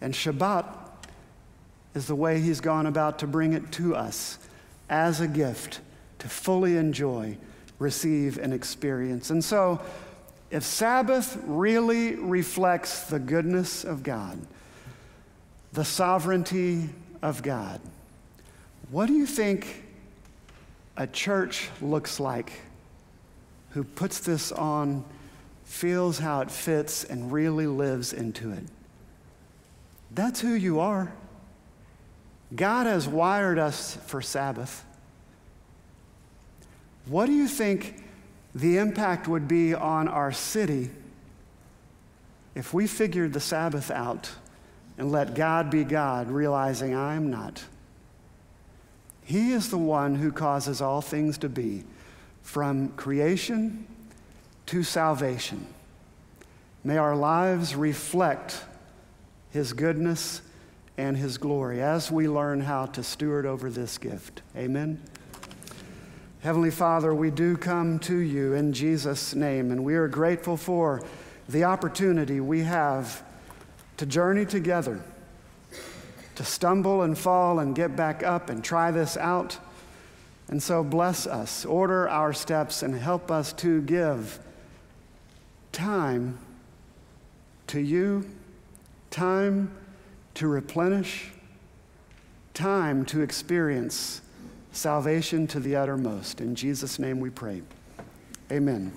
and 0.00 0.14
Shabbat 0.14 0.66
is 1.94 2.06
the 2.06 2.14
way 2.14 2.40
He's 2.40 2.60
gone 2.60 2.86
about 2.86 3.18
to 3.20 3.26
bring 3.26 3.52
it 3.52 3.72
to 3.72 3.96
us 3.96 4.38
as 4.88 5.20
a 5.20 5.26
gift 5.26 5.80
to 6.18 6.28
fully 6.28 6.76
enjoy, 6.76 7.36
receive, 7.78 8.38
and 8.38 8.52
experience. 8.52 9.30
And 9.30 9.42
so, 9.42 9.80
if 10.50 10.62
Sabbath 10.62 11.38
really 11.44 12.14
reflects 12.14 13.04
the 13.04 13.18
goodness 13.18 13.84
of 13.84 14.02
God, 14.02 14.38
the 15.72 15.84
sovereignty 15.84 16.88
of 17.22 17.42
God, 17.42 17.80
what 18.90 19.06
do 19.06 19.14
you 19.14 19.26
think 19.26 19.84
a 20.96 21.06
church 21.06 21.68
looks 21.80 22.18
like 22.18 22.52
who 23.70 23.84
puts 23.84 24.20
this 24.20 24.52
on, 24.52 25.04
feels 25.64 26.18
how 26.18 26.40
it 26.40 26.50
fits, 26.50 27.04
and 27.04 27.30
really 27.30 27.66
lives 27.66 28.12
into 28.12 28.52
it. 28.52 28.64
That's 30.12 30.40
who 30.40 30.54
you 30.54 30.80
are. 30.80 31.12
God 32.54 32.86
has 32.86 33.06
wired 33.06 33.58
us 33.58 33.96
for 34.06 34.22
Sabbath. 34.22 34.84
What 37.06 37.26
do 37.26 37.32
you 37.32 37.48
think 37.48 38.02
the 38.54 38.78
impact 38.78 39.28
would 39.28 39.46
be 39.46 39.74
on 39.74 40.08
our 40.08 40.32
city 40.32 40.90
if 42.54 42.72
we 42.72 42.86
figured 42.86 43.34
the 43.34 43.40
Sabbath 43.40 43.90
out 43.90 44.30
and 44.96 45.12
let 45.12 45.34
God 45.34 45.70
be 45.70 45.84
God, 45.84 46.30
realizing 46.30 46.96
I'm 46.96 47.30
not? 47.30 47.62
He 49.26 49.50
is 49.50 49.70
the 49.70 49.76
one 49.76 50.14
who 50.14 50.30
causes 50.30 50.80
all 50.80 51.02
things 51.02 51.36
to 51.38 51.48
be, 51.48 51.82
from 52.42 52.90
creation 52.90 53.88
to 54.66 54.84
salvation. 54.84 55.66
May 56.84 56.96
our 56.96 57.16
lives 57.16 57.74
reflect 57.74 58.62
His 59.50 59.72
goodness 59.72 60.42
and 60.96 61.16
His 61.16 61.38
glory 61.38 61.82
as 61.82 62.08
we 62.08 62.28
learn 62.28 62.60
how 62.60 62.86
to 62.86 63.02
steward 63.02 63.46
over 63.46 63.68
this 63.68 63.98
gift. 63.98 64.42
Amen. 64.56 65.02
Heavenly 66.42 66.70
Father, 66.70 67.12
we 67.12 67.32
do 67.32 67.56
come 67.56 67.98
to 68.00 68.16
you 68.16 68.54
in 68.54 68.72
Jesus' 68.72 69.34
name, 69.34 69.72
and 69.72 69.84
we 69.84 69.96
are 69.96 70.06
grateful 70.06 70.56
for 70.56 71.02
the 71.48 71.64
opportunity 71.64 72.38
we 72.38 72.60
have 72.60 73.24
to 73.96 74.06
journey 74.06 74.46
together, 74.46 75.02
to 76.36 76.44
stumble 76.44 77.02
and 77.02 77.18
fall 77.18 77.58
and 77.58 77.74
get 77.74 77.96
back 77.96 78.22
up 78.22 78.48
and 78.48 78.62
try 78.62 78.90
this 78.90 79.16
out. 79.16 79.58
And 80.48 80.62
so 80.62 80.84
bless 80.84 81.26
us, 81.26 81.64
order 81.64 82.08
our 82.08 82.32
steps, 82.32 82.82
and 82.82 82.94
help 82.94 83.30
us 83.30 83.52
to 83.54 83.82
give 83.82 84.38
time 85.72 86.38
to 87.66 87.80
you, 87.80 88.30
time 89.10 89.76
to 90.34 90.46
replenish, 90.46 91.32
time 92.54 93.04
to 93.06 93.22
experience 93.22 94.20
salvation 94.70 95.46
to 95.48 95.58
the 95.58 95.74
uttermost. 95.74 96.40
In 96.40 96.54
Jesus' 96.54 96.98
name 96.98 97.18
we 97.18 97.30
pray. 97.30 97.62
Amen. 98.52 98.92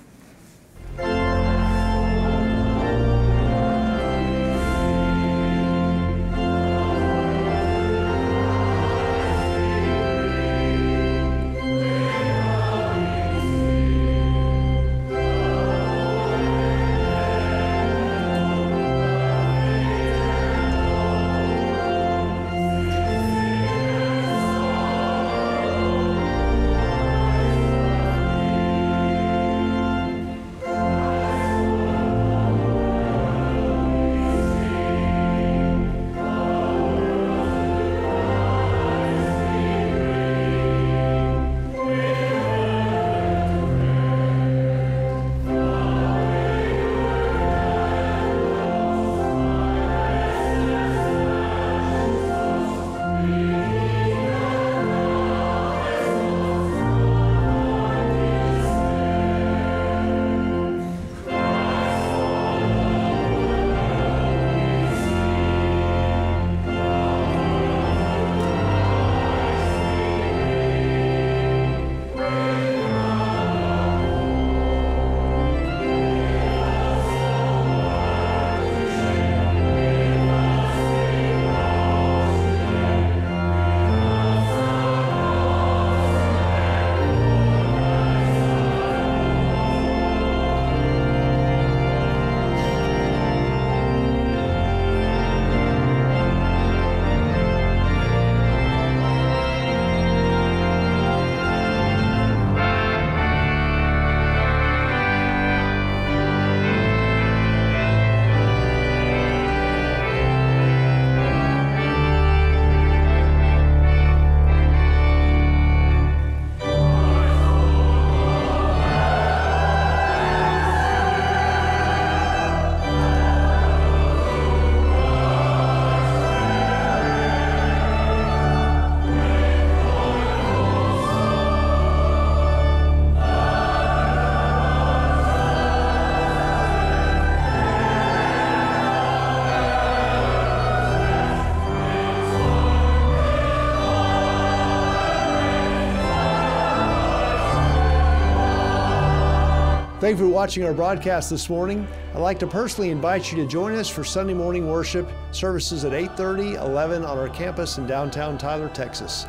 Thank 150.10 150.22
you 150.22 150.26
for 150.26 150.34
watching 150.34 150.64
our 150.64 150.74
broadcast 150.74 151.30
this 151.30 151.52
morning. 151.52 151.88
I'd 152.16 152.20
like 152.22 152.40
to 152.40 152.48
personally 152.48 152.90
invite 152.90 153.32
you 153.32 153.38
to 153.44 153.48
join 153.48 153.76
us 153.76 153.88
for 153.88 154.04
Sunday 154.04 154.34
morning 154.34 154.68
worship 154.68 155.08
services 155.32 155.86
at 155.86 155.94
8:30, 155.94 156.56
11 156.56 157.06
on 157.06 157.20
our 157.20 157.30
campus 157.30 157.78
in 157.78 157.86
downtown 157.86 158.36
Tyler, 158.36 158.70
Texas. 158.70 159.28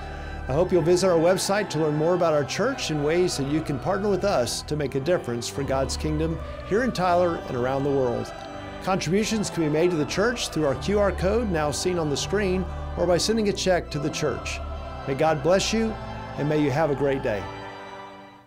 I 0.49 0.55
hope 0.55 0.73
you'll 0.73 0.81
visit 0.81 1.11
our 1.11 1.19
website 1.19 1.69
to 1.69 1.81
learn 1.81 1.97
more 1.97 2.14
about 2.14 2.33
our 2.33 2.45
church 2.45 2.90
and 2.90 3.05
ways 3.05 3.37
that 3.37 3.49
you 3.49 3.61
can 3.61 3.79
partner 3.79 4.09
with 4.09 4.25
us 4.25 4.62
to 4.62 4.75
make 4.75 4.95
a 4.95 5.01
difference 5.01 5.51
for 5.51 5.64
God's 5.64 5.99
kingdom 5.99 6.38
here 6.66 6.83
in 6.83 6.93
Tyler 6.93 7.43
and 7.49 7.59
around 7.59 7.85
the 7.85 7.90
world. 7.90 8.33
Contributions 8.83 9.51
can 9.51 9.64
be 9.64 9.69
made 9.69 9.90
to 9.90 9.99
the 9.99 10.07
church 10.07 10.49
through 10.49 10.64
our 10.64 10.77
QR 10.77 11.12
code 11.12 11.51
now 11.51 11.71
seen 11.71 11.99
on 11.99 12.09
the 12.09 12.16
screen 12.16 12.64
or 12.97 13.07
by 13.07 13.19
sending 13.19 13.51
a 13.51 13.53
check 13.53 13.90
to 13.90 13.99
the 13.99 14.09
church. 14.09 14.59
May 15.07 15.12
God 15.12 15.43
bless 15.43 15.75
you 15.75 15.93
and 16.38 16.49
may 16.49 16.59
you 16.59 16.71
have 16.71 16.90
a 16.90 16.95
great 16.95 17.23
day. 17.23 17.43